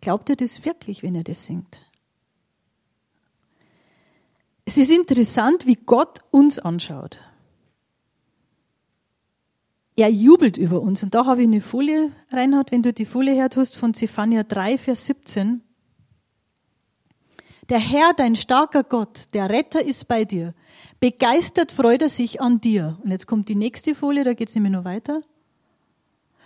Glaubt 0.00 0.28
ihr 0.28 0.36
das 0.36 0.64
wirklich, 0.64 1.02
wenn 1.02 1.14
er 1.14 1.24
das 1.24 1.46
singt? 1.46 1.78
Es 4.64 4.76
ist 4.76 4.90
interessant, 4.90 5.66
wie 5.66 5.76
Gott 5.76 6.20
uns 6.30 6.58
anschaut. 6.58 7.20
Er 9.96 10.08
jubelt 10.10 10.58
über 10.58 10.82
uns. 10.82 11.02
Und 11.02 11.14
da 11.14 11.24
habe 11.24 11.42
ich 11.42 11.48
eine 11.48 11.60
Folie, 11.60 12.12
Reinhard, 12.30 12.70
wenn 12.70 12.82
du 12.82 12.92
die 12.92 13.06
Folie 13.06 13.40
hört 13.40 13.56
hast, 13.56 13.76
von 13.76 13.94
Zephania 13.94 14.42
3, 14.42 14.76
Vers 14.76 15.06
17. 15.06 15.62
Der 17.68 17.78
Herr, 17.78 18.12
dein 18.14 18.36
starker 18.36 18.84
Gott, 18.84 19.24
der 19.34 19.50
Retter 19.50 19.84
ist 19.84 20.06
bei 20.06 20.24
dir. 20.24 20.54
Begeistert 21.00 21.72
freut 21.72 22.02
er 22.02 22.08
sich 22.08 22.40
an 22.40 22.60
dir. 22.60 22.98
Und 23.02 23.10
jetzt 23.10 23.26
kommt 23.26 23.48
die 23.48 23.56
nächste 23.56 23.94
Folie, 23.94 24.22
da 24.22 24.34
geht 24.34 24.48
es 24.48 24.54
nämlich 24.54 24.72
noch 24.72 24.84
weiter. 24.84 25.20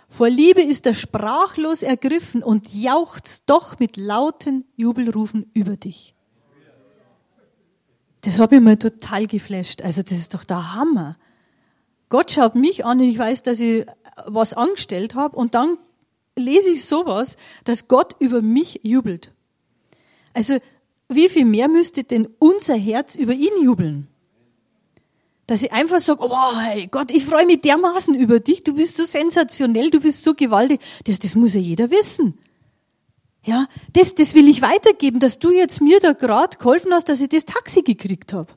Vor 0.07 0.29
Liebe 0.29 0.61
ist 0.61 0.85
er 0.87 0.95
sprachlos 0.95 1.83
ergriffen 1.83 2.43
und 2.43 2.73
jauchzt 2.73 3.43
doch 3.45 3.79
mit 3.79 3.97
lauten 3.97 4.65
Jubelrufen 4.75 5.49
über 5.53 5.77
dich. 5.77 6.15
Das 8.21 8.39
habe 8.39 8.55
ich 8.55 8.61
mir 8.61 8.77
total 8.77 9.27
geflasht. 9.27 9.81
Also 9.83 10.01
das 10.01 10.17
ist 10.17 10.33
doch 10.33 10.43
der 10.43 10.73
Hammer. 10.73 11.17
Gott 12.09 12.31
schaut 12.31 12.55
mich 12.55 12.83
an 12.83 12.99
und 12.99 13.05
ich 13.05 13.17
weiß, 13.17 13.43
dass 13.43 13.59
ich 13.59 13.85
was 14.25 14.53
angestellt 14.53 15.15
habe 15.15 15.37
und 15.37 15.55
dann 15.55 15.77
lese 16.35 16.71
ich 16.71 16.83
sowas, 16.83 17.37
dass 17.63 17.87
Gott 17.87 18.15
über 18.19 18.41
mich 18.41 18.81
jubelt. 18.83 19.31
Also 20.33 20.59
wie 21.15 21.29
viel 21.29 21.45
mehr 21.45 21.67
müsste 21.67 22.03
denn 22.03 22.27
unser 22.39 22.75
Herz 22.75 23.15
über 23.15 23.33
ihn 23.33 23.61
jubeln? 23.61 24.07
Dass 25.47 25.63
ich 25.63 25.71
einfach 25.71 25.99
sage, 25.99 26.19
oh 26.23 26.57
hey 26.57 26.87
Gott, 26.87 27.11
ich 27.11 27.25
freue 27.25 27.45
mich 27.45 27.61
dermaßen 27.61 28.15
über 28.15 28.39
dich, 28.39 28.63
du 28.63 28.73
bist 28.73 28.95
so 28.95 29.03
sensationell, 29.03 29.89
du 29.89 29.99
bist 29.99 30.23
so 30.23 30.33
gewaltig. 30.33 30.81
Das, 31.05 31.19
das 31.19 31.35
muss 31.35 31.53
ja 31.53 31.59
jeder 31.59 31.91
wissen. 31.91 32.37
Ja, 33.43 33.67
das, 33.93 34.15
das 34.15 34.35
will 34.35 34.47
ich 34.47 34.61
weitergeben, 34.61 35.19
dass 35.19 35.39
du 35.39 35.51
jetzt 35.51 35.81
mir 35.81 35.99
da 35.99 36.13
gerade 36.13 36.57
geholfen 36.57 36.93
hast, 36.93 37.09
dass 37.09 37.21
ich 37.21 37.29
das 37.29 37.45
Taxi 37.45 37.81
gekriegt 37.81 38.33
habe. 38.33 38.53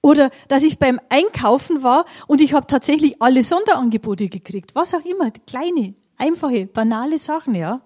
Oder 0.00 0.30
dass 0.46 0.62
ich 0.62 0.78
beim 0.78 1.00
Einkaufen 1.08 1.82
war 1.82 2.04
und 2.28 2.40
ich 2.40 2.52
habe 2.52 2.68
tatsächlich 2.68 3.20
alle 3.20 3.42
Sonderangebote 3.42 4.28
gekriegt. 4.28 4.74
Was 4.74 4.94
auch 4.94 5.04
immer, 5.04 5.32
kleine, 5.46 5.94
einfache, 6.16 6.66
banale 6.66 7.18
Sachen, 7.18 7.54
ja. 7.56 7.80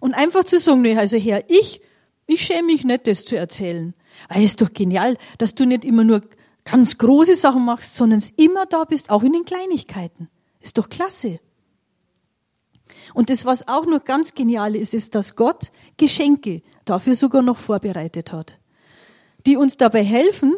Und 0.00 0.14
einfach 0.14 0.44
zu 0.44 0.58
sagen, 0.58 0.82
nee, 0.82 0.96
also 0.96 1.16
Herr, 1.16 1.48
ich, 1.48 1.80
ich 2.26 2.42
schäme 2.42 2.66
mich 2.66 2.84
nicht, 2.84 3.06
das 3.06 3.24
zu 3.24 3.36
erzählen. 3.36 3.94
Weil 4.28 4.38
es 4.38 4.52
ist 4.52 4.60
doch 4.60 4.72
genial, 4.72 5.16
dass 5.38 5.54
du 5.54 5.64
nicht 5.64 5.84
immer 5.84 6.04
nur 6.04 6.22
ganz 6.64 6.98
große 6.98 7.36
Sachen 7.36 7.64
machst, 7.64 7.94
sondern 7.94 8.18
es 8.18 8.30
immer 8.30 8.66
da 8.66 8.84
bist, 8.84 9.10
auch 9.10 9.22
in 9.22 9.32
den 9.32 9.44
Kleinigkeiten. 9.44 10.28
Ist 10.60 10.78
doch 10.78 10.88
klasse. 10.88 11.38
Und 13.14 13.30
das, 13.30 13.44
was 13.44 13.68
auch 13.68 13.86
noch 13.86 14.04
ganz 14.04 14.34
genial 14.34 14.74
ist, 14.74 14.94
ist, 14.94 15.14
dass 15.14 15.36
Gott 15.36 15.70
Geschenke 15.96 16.62
dafür 16.84 17.14
sogar 17.14 17.42
noch 17.42 17.58
vorbereitet 17.58 18.32
hat, 18.32 18.58
die 19.46 19.56
uns 19.56 19.76
dabei 19.76 20.04
helfen, 20.04 20.54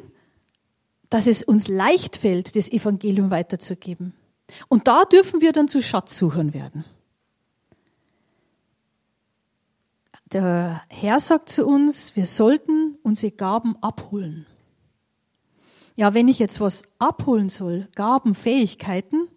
dass 1.11 1.27
es 1.27 1.43
uns 1.43 1.69
leicht 1.69 2.17
fällt, 2.17 2.57
das 2.57 2.71
Evangelium 2.71 3.31
weiterzugeben. 3.31 4.15
Und 4.69 4.89
da 4.89 5.05
dürfen 5.05 5.41
wir 5.41 5.53
dann 5.53 5.69
zu 5.69 5.83
Schatzsuchern 5.83 6.55
werden. 6.55 6.85
Der 10.33 10.83
Herr 10.89 11.21
sagt 11.21 11.49
zu 11.49 11.67
uns, 11.67 12.15
wir 12.15 12.27
sollten 12.27 12.99
unsere 13.03 13.33
Gaben 13.33 13.77
abholen. 13.83 14.47
Ja, 15.97 16.13
wenn 16.13 16.29
ich 16.29 16.39
jetzt 16.39 16.61
was 16.61 16.83
abholen 16.99 17.49
soll, 17.49 17.89
Gaben, 17.95 18.35
Fähigkeiten, 18.35 19.29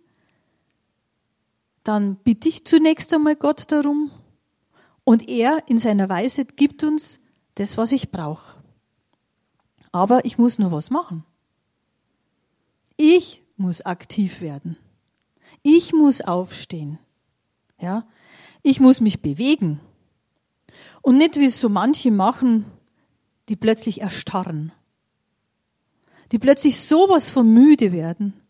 dann 1.84 2.18
bitte 2.18 2.50
ich 2.50 2.66
zunächst 2.66 3.14
einmal 3.14 3.38
Gott 3.38 3.72
darum 3.72 4.12
und 5.06 5.30
er 5.30 5.64
in 5.68 5.80
seiner 5.80 6.10
Weisheit 6.10 6.58
gibt 6.58 6.84
uns 6.84 7.22
das, 7.56 7.78
was 7.78 7.94
ich 7.94 8.12
brauche. 8.12 8.62
Aber 9.94 10.26
ich 10.26 10.38
muss 10.38 10.60
nur 10.60 10.74
was 10.74 10.90
machen. 10.90 11.24
Ich 12.98 13.42
muss 13.56 13.82
aktiv 13.82 14.42
werden. 14.42 14.78
Ich 15.64 15.94
muss 15.94 16.22
aufstehen. 16.22 17.00
Ja? 17.80 18.06
Ich 18.62 18.80
muss 18.80 19.00
mich 19.00 19.22
bewegen. 19.22 19.80
Und 21.02 21.18
nicht 21.18 21.38
wie 21.38 21.46
es 21.46 21.60
so 21.60 21.70
manche 21.70 22.12
machen, 22.12 22.66
die 23.50 23.56
plötzlich 23.56 24.02
erstarren. 24.02 24.72
Die 26.32 26.40
plötzlich 26.40 26.80
sowas 26.80 27.32
von 27.32 27.52
müde 27.52 27.92
werden 27.92 28.42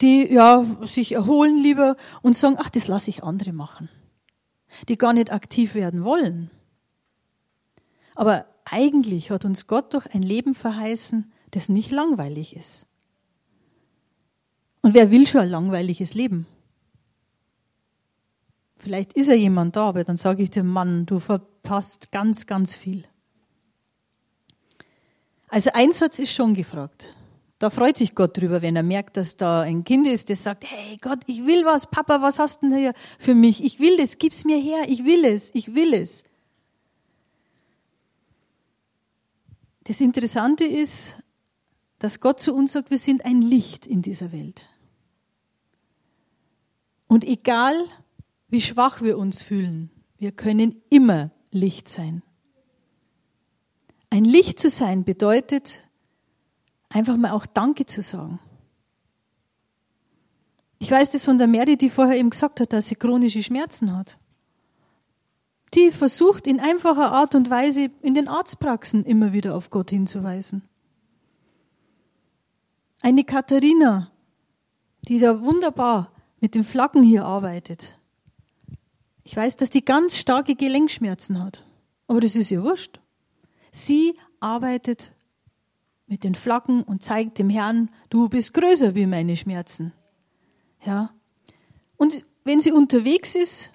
die 0.00 0.32
ja 0.32 0.64
sich 0.82 1.12
erholen 1.12 1.62
lieber 1.62 1.96
und 2.22 2.36
sagen, 2.36 2.56
ach, 2.58 2.70
das 2.70 2.88
lasse 2.88 3.10
ich 3.10 3.22
andere 3.22 3.52
machen. 3.52 3.88
Die 4.88 4.96
gar 4.96 5.12
nicht 5.12 5.32
aktiv 5.32 5.74
werden 5.74 6.04
wollen. 6.04 6.50
Aber 8.14 8.46
eigentlich 8.64 9.30
hat 9.30 9.44
uns 9.44 9.66
Gott 9.66 9.94
doch 9.94 10.06
ein 10.06 10.22
Leben 10.22 10.54
verheißen, 10.54 11.32
das 11.50 11.68
nicht 11.68 11.90
langweilig 11.90 12.56
ist. 12.56 12.86
Und 14.82 14.94
wer 14.94 15.10
will 15.10 15.26
schon 15.26 15.42
ein 15.42 15.50
langweiliges 15.50 16.14
Leben? 16.14 16.46
Vielleicht 18.80 19.12
ist 19.12 19.28
ja 19.28 19.34
jemand 19.34 19.76
da, 19.76 19.90
aber 19.90 20.04
dann 20.04 20.16
sage 20.16 20.42
ich 20.42 20.50
dem 20.50 20.66
Mann, 20.66 21.04
du 21.04 21.18
verpasst 21.20 22.10
ganz, 22.12 22.46
ganz 22.46 22.74
viel. 22.74 23.04
Also 25.48 25.70
Einsatz 25.74 26.18
ist 26.18 26.32
schon 26.32 26.54
gefragt. 26.54 27.14
Da 27.58 27.68
freut 27.68 27.98
sich 27.98 28.14
Gott 28.14 28.38
drüber, 28.38 28.62
wenn 28.62 28.76
er 28.76 28.82
merkt, 28.82 29.18
dass 29.18 29.36
da 29.36 29.60
ein 29.60 29.84
Kind 29.84 30.06
ist, 30.06 30.30
das 30.30 30.42
sagt, 30.42 30.64
hey 30.64 30.96
Gott, 30.98 31.18
ich 31.26 31.44
will 31.44 31.66
was, 31.66 31.90
Papa, 31.90 32.22
was 32.22 32.38
hast 32.38 32.62
du 32.62 32.70
denn 32.70 32.78
hier 32.78 32.94
für 33.18 33.34
mich? 33.34 33.62
Ich 33.62 33.78
will 33.80 34.00
es, 34.00 34.16
gib's 34.16 34.46
mir 34.46 34.56
her, 34.58 34.84
ich 34.88 35.04
will 35.04 35.26
es, 35.26 35.50
ich 35.54 35.74
will 35.74 35.92
es. 35.92 36.24
Das 39.84 40.00
Interessante 40.00 40.64
ist, 40.64 41.16
dass 41.98 42.20
Gott 42.20 42.40
zu 42.40 42.54
uns 42.54 42.72
sagt, 42.72 42.90
wir 42.90 42.98
sind 42.98 43.26
ein 43.26 43.42
Licht 43.42 43.86
in 43.86 44.00
dieser 44.00 44.32
Welt. 44.32 44.64
Und 47.08 47.24
egal, 47.24 47.74
wie 48.50 48.60
schwach 48.60 49.00
wir 49.00 49.16
uns 49.16 49.42
fühlen, 49.42 49.90
wir 50.18 50.32
können 50.32 50.82
immer 50.90 51.30
Licht 51.50 51.88
sein. 51.88 52.22
Ein 54.10 54.24
Licht 54.24 54.58
zu 54.58 54.68
sein 54.68 55.04
bedeutet, 55.04 55.84
einfach 56.88 57.16
mal 57.16 57.30
auch 57.30 57.46
Danke 57.46 57.86
zu 57.86 58.02
sagen. 58.02 58.40
Ich 60.78 60.90
weiß 60.90 61.10
das 61.10 61.24
von 61.24 61.38
der 61.38 61.46
Mary, 61.46 61.76
die 61.76 61.90
vorher 61.90 62.16
eben 62.16 62.30
gesagt 62.30 62.60
hat, 62.60 62.72
dass 62.72 62.88
sie 62.88 62.96
chronische 62.96 63.42
Schmerzen 63.42 63.96
hat. 63.96 64.18
Die 65.74 65.92
versucht 65.92 66.46
in 66.46 66.58
einfacher 66.58 67.12
Art 67.12 67.34
und 67.34 67.48
Weise 67.48 67.90
in 68.02 68.14
den 68.14 68.26
Arztpraxen 68.26 69.04
immer 69.04 69.32
wieder 69.32 69.54
auf 69.54 69.70
Gott 69.70 69.90
hinzuweisen. 69.90 70.62
Eine 73.02 73.24
Katharina, 73.24 74.10
die 75.06 75.20
da 75.20 75.40
wunderbar 75.40 76.12
mit 76.40 76.54
den 76.54 76.64
Flaggen 76.64 77.02
hier 77.02 77.24
arbeitet. 77.24 77.99
Ich 79.30 79.36
weiß, 79.36 79.56
dass 79.58 79.70
die 79.70 79.84
ganz 79.84 80.18
starke 80.18 80.56
Gelenkschmerzen 80.56 81.40
hat. 81.40 81.64
Aber 82.08 82.18
das 82.18 82.34
ist 82.34 82.50
ihr 82.50 82.64
wurscht. 82.64 82.98
Sie 83.70 84.18
arbeitet 84.40 85.12
mit 86.08 86.24
den 86.24 86.34
Flaggen 86.34 86.82
und 86.82 87.04
zeigt 87.04 87.38
dem 87.38 87.48
Herrn, 87.48 87.90
du 88.08 88.28
bist 88.28 88.54
größer 88.54 88.96
wie 88.96 89.06
meine 89.06 89.36
Schmerzen. 89.36 89.92
Ja. 90.84 91.14
Und 91.96 92.24
wenn 92.42 92.58
sie 92.58 92.72
unterwegs 92.72 93.36
ist, 93.36 93.72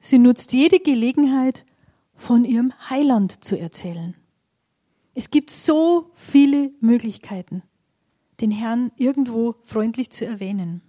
sie 0.00 0.18
nutzt 0.18 0.52
jede 0.52 0.80
Gelegenheit, 0.80 1.64
von 2.12 2.44
ihrem 2.44 2.72
Heiland 2.90 3.44
zu 3.44 3.56
erzählen. 3.56 4.16
Es 5.14 5.30
gibt 5.30 5.52
so 5.52 6.10
viele 6.14 6.72
Möglichkeiten, 6.80 7.62
den 8.40 8.50
Herrn 8.50 8.90
irgendwo 8.96 9.54
freundlich 9.62 10.10
zu 10.10 10.26
erwähnen. 10.26 10.82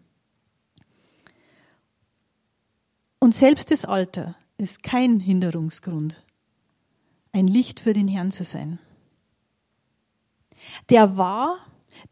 Und 3.20 3.34
selbst 3.36 3.72
das 3.72 3.86
Alter 3.86 4.36
ist 4.58 4.84
kein 4.84 5.20
Hinderungsgrund, 5.20 6.24
ein 7.32 7.48
Licht 7.48 7.80
für 7.80 7.94
den 7.94 8.08
Herrn 8.08 8.32
zu 8.32 8.44
sein 8.44 8.80
der 10.90 11.18
war, 11.18 11.58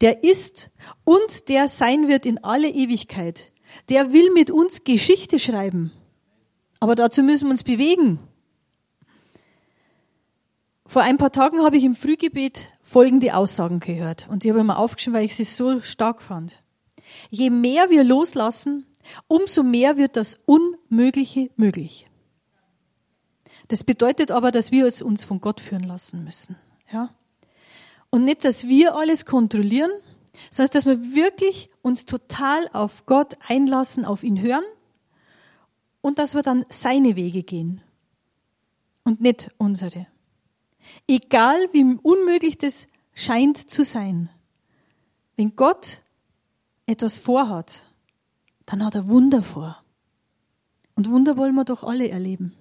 der 0.00 0.24
ist 0.24 0.70
und 1.04 1.48
der 1.48 1.68
sein 1.68 2.08
wird 2.08 2.26
in 2.26 2.42
alle 2.42 2.68
Ewigkeit. 2.68 3.52
Der 3.88 4.12
will 4.12 4.30
mit 4.32 4.50
uns 4.50 4.84
Geschichte 4.84 5.38
schreiben. 5.38 5.92
Aber 6.80 6.94
dazu 6.94 7.22
müssen 7.22 7.46
wir 7.46 7.52
uns 7.52 7.64
bewegen. 7.64 8.18
Vor 10.86 11.02
ein 11.02 11.16
paar 11.16 11.32
Tagen 11.32 11.64
habe 11.64 11.76
ich 11.76 11.84
im 11.84 11.94
Frühgebet 11.94 12.72
folgende 12.80 13.34
Aussagen 13.34 13.80
gehört 13.80 14.28
und 14.30 14.44
die 14.44 14.50
habe 14.50 14.60
ich 14.60 14.66
mir 14.66 14.78
aufgeschrieben, 14.78 15.18
weil 15.18 15.24
ich 15.24 15.34
sie 15.34 15.44
so 15.44 15.80
stark 15.80 16.22
fand. 16.22 16.62
Je 17.30 17.50
mehr 17.50 17.90
wir 17.90 18.04
loslassen, 18.04 18.86
umso 19.28 19.62
mehr 19.62 19.96
wird 19.96 20.16
das 20.16 20.38
Unmögliche 20.46 21.50
möglich. 21.56 22.06
Das 23.68 23.84
bedeutet 23.84 24.30
aber, 24.30 24.52
dass 24.52 24.70
wir 24.70 24.86
uns 25.02 25.24
von 25.24 25.40
Gott 25.40 25.60
führen 25.60 25.82
lassen 25.82 26.24
müssen. 26.24 26.56
Ja? 26.92 27.14
Und 28.10 28.24
nicht, 28.24 28.44
dass 28.44 28.68
wir 28.68 28.94
alles 28.96 29.24
kontrollieren, 29.24 29.90
sondern 30.50 30.72
dass 30.72 30.86
wir 30.86 31.14
wirklich 31.14 31.70
uns 31.82 32.04
total 32.04 32.68
auf 32.72 33.06
Gott 33.06 33.34
einlassen, 33.46 34.04
auf 34.04 34.22
ihn 34.22 34.40
hören 34.40 34.64
und 36.00 36.18
dass 36.18 36.34
wir 36.34 36.42
dann 36.42 36.64
seine 36.68 37.16
Wege 37.16 37.42
gehen 37.42 37.80
und 39.04 39.20
nicht 39.20 39.50
unsere. 39.58 40.06
Egal 41.08 41.58
wie 41.72 41.98
unmöglich 42.02 42.58
das 42.58 42.86
scheint 43.14 43.58
zu 43.58 43.84
sein, 43.84 44.28
wenn 45.36 45.56
Gott 45.56 46.00
etwas 46.86 47.18
vorhat, 47.18 47.85
dann 48.66 48.84
hat 48.84 48.94
er 48.94 49.08
Wunder 49.08 49.42
vor. 49.42 49.82
Und 50.94 51.10
Wunder 51.10 51.36
wollen 51.36 51.54
wir 51.54 51.64
doch 51.64 51.84
alle 51.84 52.08
erleben. 52.08 52.54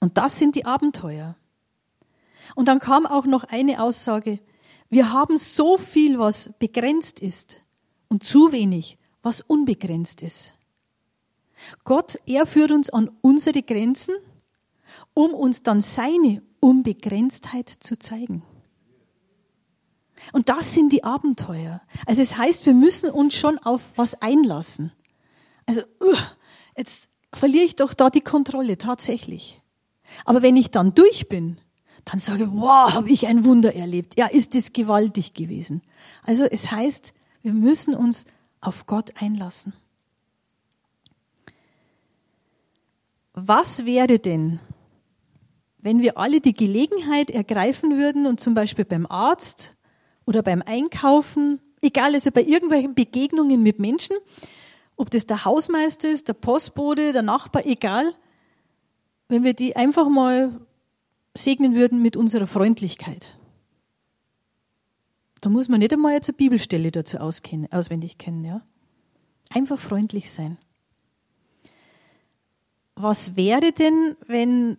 Und 0.00 0.18
das 0.18 0.38
sind 0.38 0.54
die 0.54 0.66
Abenteuer. 0.66 1.36
Und 2.54 2.68
dann 2.68 2.78
kam 2.78 3.06
auch 3.06 3.24
noch 3.24 3.44
eine 3.44 3.82
Aussage, 3.82 4.38
wir 4.88 5.12
haben 5.12 5.36
so 5.36 5.78
viel, 5.78 6.18
was 6.18 6.50
begrenzt 6.58 7.20
ist 7.20 7.56
und 8.08 8.22
zu 8.22 8.52
wenig, 8.52 8.98
was 9.22 9.40
unbegrenzt 9.40 10.22
ist. 10.22 10.52
Gott, 11.84 12.20
er 12.26 12.46
führt 12.46 12.70
uns 12.70 12.90
an 12.90 13.10
unsere 13.22 13.62
Grenzen, 13.62 14.14
um 15.14 15.32
uns 15.34 15.62
dann 15.62 15.80
seine 15.80 16.42
Unbegrenztheit 16.60 17.68
zu 17.68 17.98
zeigen. 17.98 18.42
Und 20.32 20.48
das 20.48 20.74
sind 20.74 20.92
die 20.92 21.04
Abenteuer. 21.04 21.82
Also 22.06 22.22
es 22.22 22.36
heißt, 22.36 22.66
wir 22.66 22.74
müssen 22.74 23.10
uns 23.10 23.34
schon 23.34 23.58
auf 23.58 23.92
was 23.96 24.14
einlassen. 24.22 24.92
Also, 25.66 25.82
uh, 26.00 26.16
jetzt 26.76 27.10
verliere 27.32 27.64
ich 27.64 27.76
doch 27.76 27.94
da 27.94 28.10
die 28.10 28.20
Kontrolle 28.20 28.78
tatsächlich. 28.78 29.60
Aber 30.24 30.42
wenn 30.42 30.56
ich 30.56 30.70
dann 30.70 30.94
durch 30.94 31.28
bin, 31.28 31.58
dann 32.04 32.20
sage, 32.20 32.52
wow, 32.52 32.92
habe 32.94 33.10
ich 33.10 33.26
ein 33.26 33.44
Wunder 33.44 33.74
erlebt. 33.74 34.16
Ja, 34.16 34.26
ist 34.26 34.54
es 34.54 34.72
gewaltig 34.72 35.34
gewesen. 35.34 35.82
Also 36.22 36.44
es 36.44 36.70
heißt, 36.70 37.12
wir 37.42 37.52
müssen 37.52 37.94
uns 37.94 38.24
auf 38.60 38.86
Gott 38.86 39.12
einlassen. 39.20 39.72
Was 43.34 43.84
wäre 43.84 44.18
denn, 44.18 44.60
wenn 45.78 46.00
wir 46.00 46.16
alle 46.16 46.40
die 46.40 46.54
Gelegenheit 46.54 47.30
ergreifen 47.30 47.98
würden 47.98 48.26
und 48.26 48.40
zum 48.40 48.54
Beispiel 48.54 48.84
beim 48.84 49.04
Arzt 49.06 49.76
oder 50.24 50.42
beim 50.42 50.62
Einkaufen, 50.62 51.60
egal, 51.82 52.14
also 52.14 52.30
bei 52.30 52.42
irgendwelchen 52.42 52.94
Begegnungen 52.94 53.62
mit 53.62 53.78
Menschen, 53.78 54.16
ob 54.96 55.10
das 55.10 55.26
der 55.26 55.44
Hausmeister 55.44 56.10
ist, 56.10 56.28
der 56.28 56.34
Postbote, 56.34 57.12
der 57.12 57.22
Nachbar, 57.22 57.66
egal, 57.66 58.14
wenn 59.28 59.44
wir 59.44 59.54
die 59.54 59.76
einfach 59.76 60.08
mal 60.08 60.60
segnen 61.34 61.74
würden 61.74 62.00
mit 62.00 62.16
unserer 62.16 62.46
Freundlichkeit. 62.46 63.36
Da 65.40 65.50
muss 65.50 65.68
man 65.68 65.80
nicht 65.80 65.92
einmal 65.92 66.14
jetzt 66.14 66.28
eine 66.28 66.36
Bibelstelle 66.36 66.90
dazu 66.90 67.18
auskennen, 67.18 67.70
auswendig 67.70 68.18
kennen, 68.18 68.44
ja. 68.44 68.62
Einfach 69.50 69.78
freundlich 69.78 70.30
sein. 70.32 70.58
Was 72.96 73.36
wäre 73.36 73.72
denn, 73.72 74.16
wenn 74.26 74.78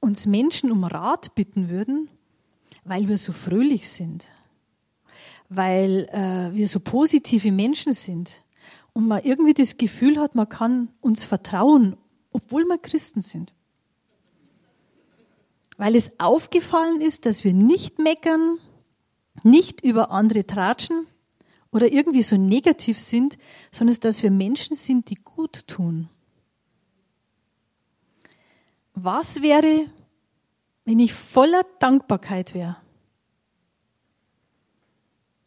uns 0.00 0.26
Menschen 0.26 0.70
um 0.70 0.84
Rat 0.84 1.34
bitten 1.34 1.68
würden, 1.68 2.08
weil 2.84 3.08
wir 3.08 3.18
so 3.18 3.32
fröhlich 3.32 3.90
sind, 3.90 4.26
weil 5.48 6.08
äh, 6.12 6.54
wir 6.54 6.68
so 6.68 6.80
positive 6.80 7.50
Menschen 7.52 7.92
sind 7.92 8.44
und 8.98 9.06
man 9.06 9.22
irgendwie 9.22 9.54
das 9.54 9.76
Gefühl 9.76 10.18
hat, 10.18 10.34
man 10.34 10.48
kann 10.48 10.88
uns 11.00 11.24
vertrauen, 11.24 11.96
obwohl 12.32 12.64
wir 12.64 12.78
Christen 12.78 13.22
sind? 13.22 13.54
weil 15.78 15.94
es 15.94 16.12
aufgefallen 16.18 17.00
ist, 17.00 17.24
dass 17.24 17.44
wir 17.44 17.54
nicht 17.54 17.98
meckern, 17.98 18.58
nicht 19.44 19.80
über 19.82 20.10
andere 20.10 20.44
tratschen 20.44 21.06
oder 21.70 21.90
irgendwie 21.90 22.22
so 22.22 22.36
negativ 22.36 22.98
sind, 22.98 23.38
sondern 23.70 23.96
dass 24.00 24.22
wir 24.22 24.32
Menschen 24.32 24.74
sind, 24.74 25.08
die 25.08 25.14
gut 25.14 25.68
tun. 25.68 26.10
Was 28.94 29.40
wäre, 29.40 29.86
wenn 30.84 30.98
ich 30.98 31.14
voller 31.14 31.64
Dankbarkeit 31.78 32.54
wäre? 32.54 32.76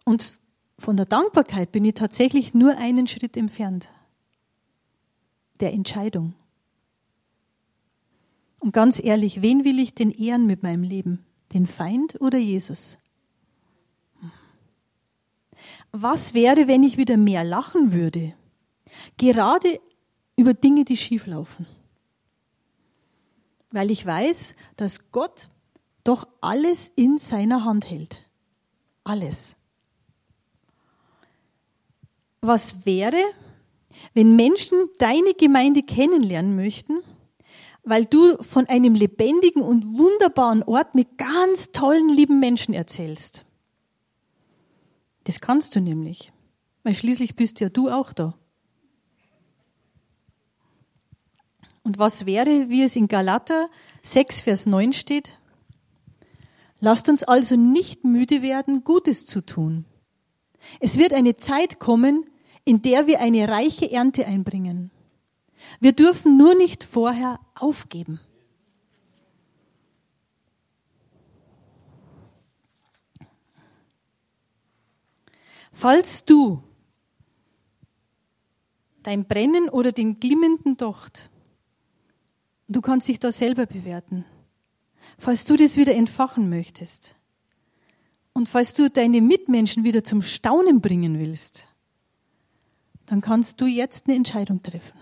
Und 0.06 0.38
von 0.82 0.98
der 0.98 1.06
Dankbarkeit 1.06 1.72
bin 1.72 1.86
ich 1.86 1.94
tatsächlich 1.94 2.54
nur 2.54 2.76
einen 2.78 3.08
Schritt 3.08 3.38
entfernt. 3.38 3.90
Der 5.60 5.74
Entscheidung. 5.74 6.34
Und 8.60 8.74
ganz 8.74 9.00
ehrlich, 9.02 9.42
wen 9.42 9.64
will 9.64 9.80
ich 9.80 9.94
denn 9.94 10.10
ehren 10.10 10.48
mit 10.48 10.64
meinem 10.64 10.84
Leben? 10.84 11.24
Den 11.54 11.68
Feind 11.68 12.20
oder 12.20 12.40
Jesus? 12.40 12.98
Was 15.92 16.34
wäre, 16.34 16.68
wenn 16.68 16.82
ich 16.84 16.98
wieder 16.98 17.18
mehr 17.18 17.44
lachen 17.44 17.94
würde? 17.94 18.34
Gerade 19.18 19.80
über 20.36 20.56
Dinge, 20.56 20.84
die 20.84 20.98
schieflaufen. 20.98 21.68
Weil 23.70 23.92
ich 23.92 24.04
weiß, 24.06 24.56
dass 24.78 25.12
Gott 25.12 25.50
doch 26.04 26.28
alles 26.42 26.92
in 26.96 27.20
seiner 27.20 27.66
Hand 27.66 27.90
hält. 27.90 28.28
Alles. 29.04 29.56
Was 32.42 32.86
wäre, 32.86 33.22
wenn 34.14 34.36
Menschen 34.36 34.90
deine 34.98 35.34
Gemeinde 35.34 35.84
kennenlernen 35.84 36.56
möchten 36.56 37.02
weil 37.84 38.06
du 38.06 38.42
von 38.44 38.68
einem 38.68 38.96
lebendigen 38.96 39.62
und 39.62 39.98
wunderbaren 39.98 40.64
Ort 40.64 40.96
mit 40.96 41.18
ganz 41.18 41.72
tollen, 41.72 42.10
lieben 42.10 42.40
Menschen 42.40 42.74
erzählst. 42.74 43.46
Das 45.24 45.40
kannst 45.40 45.76
du 45.76 45.82
nämlich, 45.82 46.32
weil 46.84 46.96
schließlich 46.96 47.36
bist 47.36 47.60
ja 47.60 47.70
du 47.70 47.90
auch 47.90 48.14
da. 48.14 48.36
Und 51.84 51.98
was 51.98 52.28
wäre, 52.28 52.70
wie 52.70 52.84
es 52.84 52.96
in 52.96 53.08
Galater 53.08 53.70
6, 54.04 54.42
Vers 54.42 54.66
9 54.68 54.94
steht? 54.94 55.40
Lasst 56.80 57.10
uns 57.10 57.24
also 57.24 57.56
nicht 57.56 58.04
müde 58.04 58.42
werden, 58.44 58.84
Gutes 58.84 59.26
zu 59.26 59.44
tun. 59.44 59.86
Es 60.80 60.98
wird 60.98 61.14
eine 61.14 61.38
Zeit 61.38 61.80
kommen, 61.80 62.26
in 62.66 62.82
der 62.82 63.08
wir 63.08 63.20
eine 63.20 63.48
reiche 63.48 63.92
Ernte 63.92 64.26
einbringen. 64.26 64.92
Wir 65.80 65.94
dürfen 65.94 66.38
nur 66.38 66.56
nicht 66.56 66.84
vorher 66.84 67.40
aufgeben. 67.56 68.20
Falls 75.72 76.26
du 76.26 76.62
dein 79.04 79.26
Brennen 79.28 79.70
oder 79.70 79.92
den 79.92 80.20
glimmenden 80.20 80.78
Docht, 80.78 81.32
du 82.68 82.82
kannst 82.82 83.08
dich 83.08 83.20
da 83.20 83.32
selber 83.32 83.66
bewerten, 83.66 84.26
falls 85.18 85.46
du 85.46 85.58
das 85.58 85.78
wieder 85.78 85.96
entfachen 85.96 86.50
möchtest 86.50 87.16
und 88.34 88.50
falls 88.50 88.74
du 88.74 88.90
deine 88.90 89.22
Mitmenschen 89.22 89.84
wieder 89.84 90.04
zum 90.04 90.22
Staunen 90.22 90.82
bringen 90.82 91.20
willst, 91.20 91.68
dann 93.06 93.22
kannst 93.22 93.60
du 93.60 93.66
jetzt 93.66 94.08
eine 94.08 94.16
Entscheidung 94.16 94.64
treffen. 94.64 94.98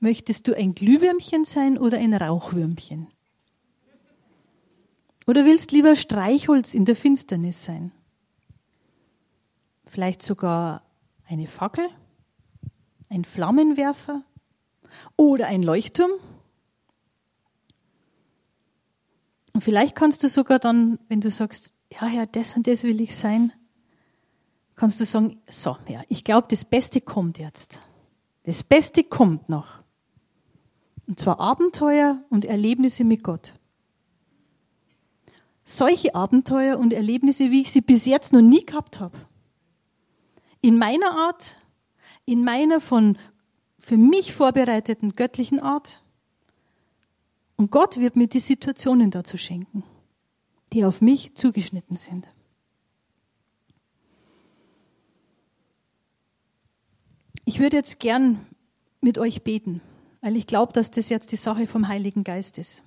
Möchtest 0.00 0.46
du 0.46 0.56
ein 0.56 0.74
Glühwürmchen 0.74 1.44
sein 1.44 1.78
oder 1.78 1.98
ein 1.98 2.14
Rauchwürmchen? 2.14 3.08
Oder 5.26 5.44
willst 5.44 5.72
lieber 5.72 5.94
Streichholz 5.94 6.74
in 6.74 6.84
der 6.84 6.96
Finsternis 6.96 7.64
sein? 7.64 7.92
Vielleicht 9.84 10.22
sogar 10.22 10.82
eine 11.26 11.46
Fackel, 11.46 11.88
ein 13.10 13.24
Flammenwerfer 13.24 14.22
oder 15.16 15.46
ein 15.46 15.62
Leuchtturm? 15.62 16.12
Und 19.52 19.62
vielleicht 19.62 19.94
kannst 19.94 20.22
du 20.22 20.28
sogar 20.28 20.58
dann, 20.58 20.98
wenn 21.08 21.20
du 21.20 21.30
sagst, 21.30 21.72
ja, 21.90 22.06
Herr, 22.06 22.26
das 22.26 22.56
und 22.56 22.66
das 22.66 22.82
will 22.82 23.00
ich 23.00 23.16
sein, 23.16 23.52
kannst 24.76 25.00
du 25.00 25.04
sagen, 25.04 25.40
so, 25.48 25.76
ja, 25.88 26.02
ich 26.08 26.24
glaube, 26.24 26.46
das 26.50 26.64
Beste 26.64 27.00
kommt 27.00 27.38
jetzt. 27.38 27.80
Das 28.44 28.62
Beste 28.62 29.04
kommt 29.04 29.48
noch. 29.48 29.82
Und 31.06 31.18
zwar 31.18 31.40
Abenteuer 31.40 32.22
und 32.28 32.44
Erlebnisse 32.44 33.04
mit 33.04 33.24
Gott. 33.24 33.54
Solche 35.64 36.14
Abenteuer 36.14 36.78
und 36.78 36.92
Erlebnisse, 36.92 37.50
wie 37.50 37.62
ich 37.62 37.70
sie 37.70 37.80
bis 37.80 38.06
jetzt 38.06 38.32
noch 38.32 38.40
nie 38.40 38.64
gehabt 38.64 39.00
habe. 39.00 39.18
In 40.60 40.78
meiner 40.78 41.12
Art, 41.12 41.56
in 42.24 42.44
meiner 42.44 42.80
von 42.80 43.18
für 43.78 43.96
mich 43.96 44.34
vorbereiteten 44.34 45.12
göttlichen 45.12 45.60
Art. 45.60 46.02
Und 47.58 47.70
Gott 47.70 47.98
wird 47.98 48.16
mir 48.16 48.28
die 48.28 48.40
Situationen 48.40 49.10
dazu 49.10 49.36
schenken, 49.36 49.84
die 50.72 50.86
auf 50.86 51.02
mich 51.02 51.34
zugeschnitten 51.34 51.98
sind. 51.98 52.30
Ich 57.44 57.60
würde 57.60 57.76
jetzt 57.76 58.00
gern 58.00 58.46
mit 59.02 59.18
euch 59.18 59.42
beten 59.42 59.82
weil 60.20 60.36
ich 60.36 60.46
glaube, 60.46 60.72
dass 60.72 60.90
das 60.90 61.08
jetzt 61.08 61.32
die 61.32 61.36
Sache 61.36 61.66
vom 61.66 61.88
Heiligen 61.88 62.24
Geist 62.24 62.58
ist. 62.58 62.82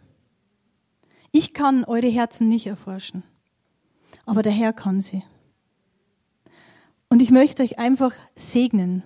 Ich 1.32 1.54
kann 1.54 1.86
eure 1.86 2.10
Herzen 2.10 2.48
nicht 2.48 2.68
erforschen, 2.68 3.24
aber 4.26 4.42
der 4.42 4.52
Herr 4.52 4.74
kann 4.74 5.02
sie. 5.02 5.24
Und 7.10 7.22
ich 7.22 7.32
möchte 7.32 7.64
euch 7.64 7.80
einfach 7.80 8.14
segnen, 8.36 9.04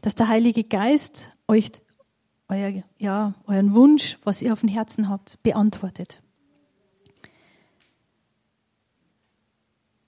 dass 0.00 0.14
der 0.14 0.28
Heilige 0.28 0.64
Geist 0.64 1.30
euch 1.48 1.72
euer, 2.52 2.82
ja, 2.98 3.34
euren 3.46 3.74
Wunsch, 3.74 4.18
was 4.24 4.42
ihr 4.42 4.52
auf 4.52 4.60
dem 4.60 4.68
Herzen 4.68 5.08
habt, 5.08 5.42
beantwortet. 5.42 6.22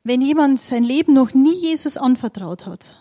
Wenn 0.03 0.20
jemand 0.20 0.61
sein 0.61 0.84
Leben 0.84 1.14
noch 1.14 1.32
nie 1.32 1.55
Jesus 1.55 1.97
anvertraut 1.97 2.66
hat, 2.66 3.01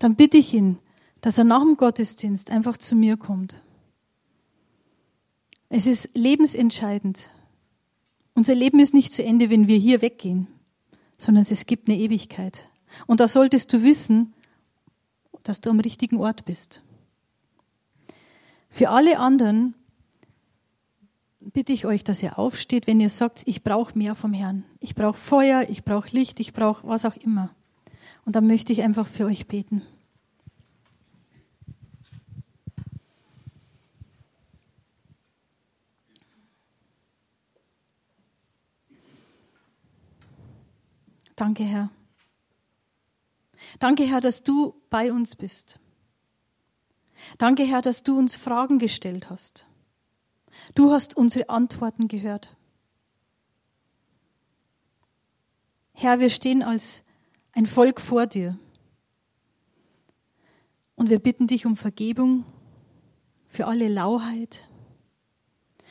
dann 0.00 0.16
bitte 0.16 0.36
ich 0.36 0.52
ihn, 0.52 0.78
dass 1.20 1.38
er 1.38 1.44
nach 1.44 1.62
dem 1.62 1.76
Gottesdienst 1.76 2.50
einfach 2.50 2.76
zu 2.76 2.96
mir 2.96 3.16
kommt. 3.16 3.62
Es 5.68 5.86
ist 5.86 6.10
lebensentscheidend. 6.14 7.30
Unser 8.34 8.56
Leben 8.56 8.80
ist 8.80 8.94
nicht 8.94 9.12
zu 9.12 9.24
Ende, 9.24 9.48
wenn 9.48 9.68
wir 9.68 9.78
hier 9.78 10.02
weggehen, 10.02 10.48
sondern 11.18 11.46
es 11.48 11.66
gibt 11.66 11.88
eine 11.88 11.98
Ewigkeit. 11.98 12.68
Und 13.06 13.20
da 13.20 13.28
solltest 13.28 13.72
du 13.72 13.82
wissen, 13.82 14.34
dass 15.44 15.60
du 15.60 15.70
am 15.70 15.80
richtigen 15.80 16.16
Ort 16.16 16.44
bist. 16.44 16.82
Für 18.72 18.88
alle 18.88 19.18
anderen 19.18 19.74
bitte 21.40 21.74
ich 21.74 21.84
euch, 21.84 22.04
dass 22.04 22.22
ihr 22.22 22.38
aufsteht, 22.38 22.86
wenn 22.86 23.00
ihr 23.00 23.10
sagt, 23.10 23.42
ich 23.44 23.62
brauche 23.62 23.96
mehr 23.98 24.14
vom 24.14 24.32
Herrn. 24.32 24.64
Ich 24.80 24.94
brauche 24.94 25.18
Feuer, 25.18 25.66
ich 25.68 25.84
brauche 25.84 26.08
Licht, 26.08 26.40
ich 26.40 26.54
brauche 26.54 26.88
was 26.88 27.04
auch 27.04 27.16
immer. 27.16 27.54
Und 28.24 28.34
dann 28.34 28.46
möchte 28.46 28.72
ich 28.72 28.82
einfach 28.82 29.06
für 29.06 29.26
euch 29.26 29.46
beten. 29.46 29.82
Danke, 41.36 41.64
Herr. 41.64 41.90
Danke, 43.80 44.04
Herr, 44.04 44.22
dass 44.22 44.42
du 44.42 44.80
bei 44.88 45.12
uns 45.12 45.36
bist. 45.36 45.78
Danke, 47.38 47.64
Herr, 47.64 47.82
dass 47.82 48.02
du 48.02 48.18
uns 48.18 48.36
Fragen 48.36 48.78
gestellt 48.78 49.30
hast. 49.30 49.66
Du 50.74 50.90
hast 50.90 51.16
unsere 51.16 51.48
Antworten 51.48 52.08
gehört. 52.08 52.54
Herr, 55.92 56.20
wir 56.20 56.30
stehen 56.30 56.62
als 56.62 57.02
ein 57.52 57.66
Volk 57.66 58.00
vor 58.00 58.26
dir. 58.26 58.58
Und 60.94 61.10
wir 61.10 61.18
bitten 61.18 61.46
dich 61.46 61.66
um 61.66 61.76
Vergebung 61.76 62.44
für 63.48 63.66
alle 63.66 63.88
Lauheit, 63.88 64.68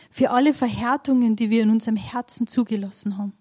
für 0.10 0.32
alle 0.32 0.54
Verhärtungen, 0.54 1.36
die 1.36 1.50
wir 1.50 1.64
in 1.64 1.70
unserem 1.70 1.96
Herzen 1.96 2.48
zugelassen 2.48 3.18
haben. 3.18 3.34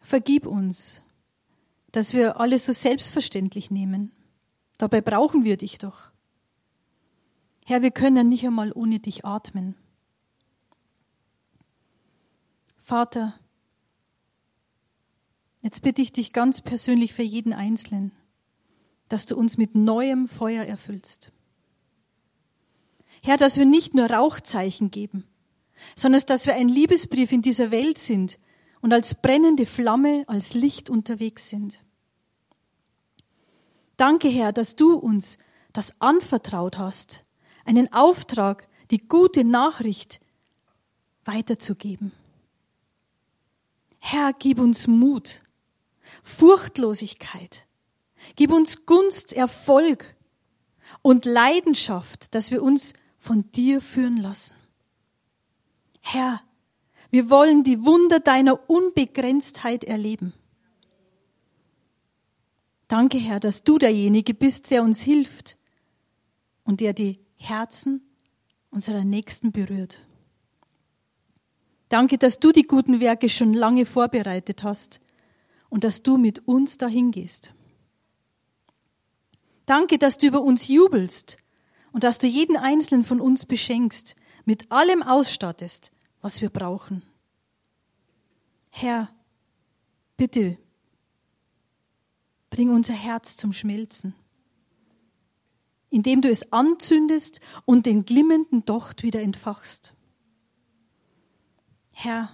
Vergib 0.00 0.46
uns, 0.46 1.01
dass 1.92 2.14
wir 2.14 2.40
alles 2.40 2.66
so 2.66 2.72
selbstverständlich 2.72 3.70
nehmen. 3.70 4.12
Dabei 4.78 5.00
brauchen 5.00 5.44
wir 5.44 5.56
dich 5.56 5.78
doch. 5.78 6.10
Herr, 7.64 7.82
wir 7.82 7.90
können 7.90 8.28
nicht 8.28 8.44
einmal 8.44 8.72
ohne 8.72 8.98
dich 8.98 9.24
atmen. 9.24 9.76
Vater, 12.82 13.38
jetzt 15.60 15.82
bitte 15.82 16.02
ich 16.02 16.12
dich 16.12 16.32
ganz 16.32 16.60
persönlich 16.60 17.12
für 17.12 17.22
jeden 17.22 17.52
Einzelnen, 17.52 18.12
dass 19.08 19.26
du 19.26 19.36
uns 19.36 19.56
mit 19.56 19.74
neuem 19.74 20.26
Feuer 20.26 20.64
erfüllst. 20.64 21.30
Herr, 23.22 23.36
dass 23.36 23.56
wir 23.56 23.66
nicht 23.66 23.94
nur 23.94 24.10
Rauchzeichen 24.10 24.90
geben, 24.90 25.24
sondern 25.94 26.22
dass 26.26 26.46
wir 26.46 26.54
ein 26.54 26.68
Liebesbrief 26.68 27.30
in 27.30 27.42
dieser 27.42 27.70
Welt 27.70 27.98
sind, 27.98 28.38
und 28.82 28.92
als 28.92 29.14
brennende 29.14 29.64
Flamme, 29.64 30.24
als 30.26 30.52
Licht 30.52 30.90
unterwegs 30.90 31.48
sind. 31.48 31.78
Danke, 33.96 34.28
Herr, 34.28 34.52
dass 34.52 34.76
du 34.76 34.94
uns 34.94 35.38
das 35.72 35.98
anvertraut 36.00 36.76
hast, 36.76 37.22
einen 37.64 37.92
Auftrag, 37.92 38.68
die 38.90 38.98
gute 38.98 39.44
Nachricht 39.44 40.20
weiterzugeben. 41.24 42.12
Herr, 44.00 44.32
gib 44.32 44.58
uns 44.58 44.88
Mut, 44.88 45.42
Furchtlosigkeit, 46.24 47.66
gib 48.34 48.50
uns 48.50 48.84
Gunst, 48.84 49.32
Erfolg 49.32 50.16
und 51.02 51.24
Leidenschaft, 51.24 52.34
dass 52.34 52.50
wir 52.50 52.62
uns 52.62 52.94
von 53.16 53.48
dir 53.52 53.80
führen 53.80 54.16
lassen. 54.16 54.54
Herr, 56.00 56.42
wir 57.12 57.28
wollen 57.28 57.62
die 57.62 57.84
Wunder 57.84 58.20
deiner 58.20 58.70
Unbegrenztheit 58.70 59.84
erleben. 59.84 60.32
Danke, 62.88 63.18
Herr, 63.18 63.38
dass 63.38 63.64
du 63.64 63.78
derjenige 63.78 64.32
bist, 64.32 64.70
der 64.70 64.82
uns 64.82 65.02
hilft 65.02 65.58
und 66.64 66.80
der 66.80 66.94
die 66.94 67.20
Herzen 67.36 68.00
unserer 68.70 69.04
Nächsten 69.04 69.52
berührt. 69.52 70.06
Danke, 71.90 72.16
dass 72.16 72.38
du 72.38 72.50
die 72.50 72.66
guten 72.66 72.98
Werke 73.00 73.28
schon 73.28 73.52
lange 73.52 73.84
vorbereitet 73.84 74.62
hast 74.62 74.98
und 75.68 75.84
dass 75.84 76.02
du 76.02 76.16
mit 76.16 76.48
uns 76.48 76.78
dahin 76.78 77.10
gehst. 77.10 77.52
Danke, 79.66 79.98
dass 79.98 80.16
du 80.16 80.28
über 80.28 80.40
uns 80.40 80.66
jubelst 80.66 81.36
und 81.92 82.04
dass 82.04 82.18
du 82.18 82.26
jeden 82.26 82.56
einzelnen 82.56 83.04
von 83.04 83.20
uns 83.20 83.44
beschenkst, 83.44 84.16
mit 84.46 84.72
allem 84.72 85.02
ausstattest, 85.02 85.92
was 86.22 86.40
wir 86.40 86.48
brauchen. 86.48 87.02
Herr, 88.70 89.10
bitte, 90.16 90.56
bring 92.48 92.70
unser 92.70 92.94
Herz 92.94 93.36
zum 93.36 93.52
Schmelzen, 93.52 94.14
indem 95.90 96.22
du 96.22 96.30
es 96.30 96.52
anzündest 96.52 97.40
und 97.66 97.84
den 97.84 98.06
glimmenden 98.06 98.64
Docht 98.64 99.02
wieder 99.02 99.20
entfachst. 99.20 99.92
Herr, 101.90 102.30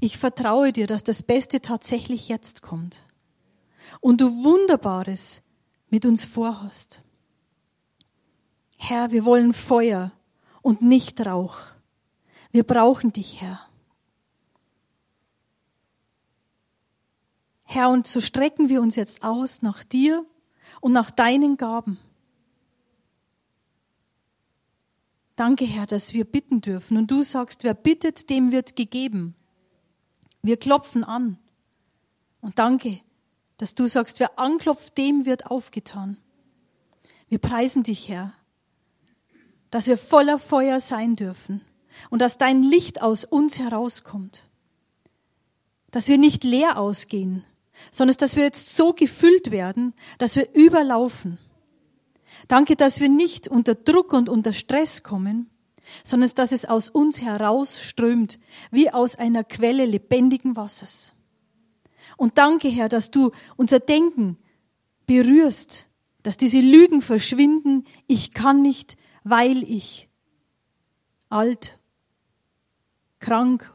ich 0.00 0.18
vertraue 0.18 0.72
dir, 0.72 0.86
dass 0.86 1.04
das 1.04 1.22
Beste 1.22 1.60
tatsächlich 1.60 2.28
jetzt 2.28 2.60
kommt 2.62 3.02
und 4.00 4.20
du 4.20 4.44
Wunderbares 4.44 5.42
mit 5.88 6.04
uns 6.04 6.24
vorhast. 6.24 7.02
Herr, 8.76 9.10
wir 9.10 9.24
wollen 9.24 9.52
Feuer 9.52 10.12
und 10.60 10.82
nicht 10.82 11.24
Rauch. 11.24 11.75
Wir 12.56 12.64
brauchen 12.64 13.12
dich, 13.12 13.42
Herr. 13.42 13.60
Herr, 17.64 17.90
und 17.90 18.06
so 18.06 18.22
strecken 18.22 18.70
wir 18.70 18.80
uns 18.80 18.96
jetzt 18.96 19.22
aus 19.22 19.60
nach 19.60 19.84
dir 19.84 20.24
und 20.80 20.92
nach 20.92 21.10
deinen 21.10 21.58
Gaben. 21.58 21.98
Danke, 25.34 25.66
Herr, 25.66 25.84
dass 25.84 26.14
wir 26.14 26.24
bitten 26.24 26.62
dürfen. 26.62 26.96
Und 26.96 27.10
du 27.10 27.22
sagst, 27.22 27.62
wer 27.62 27.74
bittet, 27.74 28.30
dem 28.30 28.52
wird 28.52 28.74
gegeben. 28.74 29.34
Wir 30.40 30.56
klopfen 30.56 31.04
an. 31.04 31.36
Und 32.40 32.58
danke, 32.58 33.02
dass 33.58 33.74
du 33.74 33.86
sagst, 33.86 34.18
wer 34.18 34.38
anklopft, 34.38 34.96
dem 34.96 35.26
wird 35.26 35.44
aufgetan. 35.44 36.16
Wir 37.28 37.38
preisen 37.38 37.82
dich, 37.82 38.08
Herr, 38.08 38.32
dass 39.70 39.88
wir 39.88 39.98
voller 39.98 40.38
Feuer 40.38 40.80
sein 40.80 41.16
dürfen 41.16 41.60
und 42.10 42.20
dass 42.20 42.38
dein 42.38 42.62
Licht 42.62 43.02
aus 43.02 43.24
uns 43.24 43.58
herauskommt. 43.58 44.48
Dass 45.90 46.08
wir 46.08 46.18
nicht 46.18 46.44
leer 46.44 46.78
ausgehen, 46.78 47.44
sondern 47.90 48.16
dass 48.18 48.36
wir 48.36 48.44
jetzt 48.44 48.76
so 48.76 48.92
gefüllt 48.92 49.50
werden, 49.50 49.94
dass 50.18 50.36
wir 50.36 50.52
überlaufen. 50.54 51.38
Danke, 52.48 52.76
dass 52.76 53.00
wir 53.00 53.08
nicht 53.08 53.48
unter 53.48 53.74
Druck 53.74 54.12
und 54.12 54.28
unter 54.28 54.52
Stress 54.52 55.02
kommen, 55.02 55.50
sondern 56.04 56.30
dass 56.34 56.52
es 56.52 56.64
aus 56.64 56.88
uns 56.88 57.22
herausströmt, 57.22 58.38
wie 58.70 58.90
aus 58.90 59.16
einer 59.16 59.44
Quelle 59.44 59.86
lebendigen 59.86 60.56
Wassers. 60.56 61.12
Und 62.16 62.38
danke, 62.38 62.68
Herr, 62.68 62.88
dass 62.88 63.10
du 63.10 63.32
unser 63.56 63.80
Denken 63.80 64.38
berührst, 65.06 65.88
dass 66.22 66.36
diese 66.36 66.60
Lügen 66.60 67.02
verschwinden, 67.02 67.84
ich 68.06 68.32
kann 68.32 68.62
nicht, 68.62 68.96
weil 69.22 69.62
ich 69.62 70.08
alt 71.28 71.78
krank, 73.20 73.72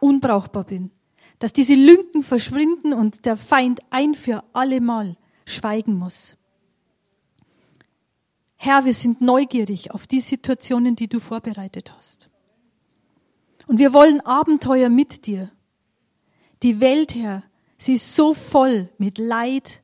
unbrauchbar 0.00 0.64
bin. 0.64 0.90
Dass 1.38 1.52
diese 1.52 1.74
Lügen 1.74 2.22
verschwinden 2.22 2.92
und 2.92 3.24
der 3.24 3.36
Feind 3.36 3.80
ein 3.90 4.14
für 4.14 4.44
allemal 4.52 5.16
schweigen 5.44 5.94
muss. 5.94 6.36
Herr, 8.56 8.84
wir 8.84 8.94
sind 8.94 9.20
neugierig 9.20 9.92
auf 9.92 10.06
die 10.06 10.20
Situationen, 10.20 10.96
die 10.96 11.08
du 11.08 11.20
vorbereitet 11.20 11.92
hast. 11.96 12.28
Und 13.68 13.78
wir 13.78 13.92
wollen 13.92 14.20
Abenteuer 14.20 14.88
mit 14.88 15.26
dir. 15.26 15.52
Die 16.64 16.80
Welt, 16.80 17.14
Herr, 17.14 17.44
sie 17.76 17.94
ist 17.94 18.16
so 18.16 18.34
voll 18.34 18.88
mit 18.98 19.18
Leid, 19.18 19.82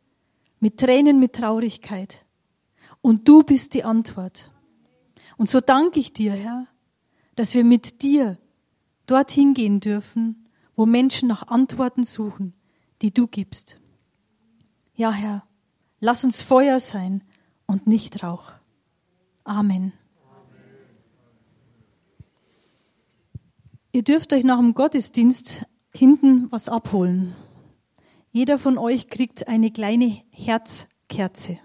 mit 0.58 0.80
Tränen, 0.80 1.20
mit 1.20 1.34
Traurigkeit. 1.34 2.24
Und 3.00 3.28
du 3.28 3.42
bist 3.42 3.74
die 3.74 3.84
Antwort. 3.84 4.50
Und 5.36 5.48
so 5.48 5.60
danke 5.60 6.00
ich 6.00 6.12
dir, 6.12 6.32
Herr, 6.32 6.66
dass 7.36 7.54
wir 7.54 7.62
mit 7.62 8.02
dir 8.02 8.38
dorthin 9.06 9.54
gehen 9.54 9.80
dürfen, 9.80 10.46
wo 10.76 10.86
Menschen 10.86 11.28
nach 11.28 11.48
Antworten 11.48 12.04
suchen, 12.04 12.54
die 13.02 13.12
du 13.12 13.26
gibst. 13.26 13.78
Ja, 14.94 15.12
Herr, 15.12 15.46
lass 16.00 16.24
uns 16.24 16.42
Feuer 16.42 16.80
sein 16.80 17.22
und 17.66 17.86
nicht 17.86 18.22
Rauch. 18.22 18.52
Amen. 19.44 19.92
Ihr 23.92 24.02
dürft 24.02 24.32
euch 24.32 24.42
nach 24.42 24.58
dem 24.58 24.74
Gottesdienst 24.74 25.66
hinten 25.92 26.50
was 26.50 26.68
abholen. 26.68 27.34
Jeder 28.32 28.58
von 28.58 28.78
euch 28.78 29.08
kriegt 29.08 29.46
eine 29.46 29.70
kleine 29.70 30.22
Herzkerze. 30.30 31.58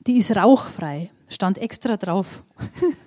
Die 0.00 0.18
ist 0.18 0.34
rauchfrei, 0.34 1.12
stand 1.28 1.58
extra 1.58 1.96
drauf. 1.96 2.44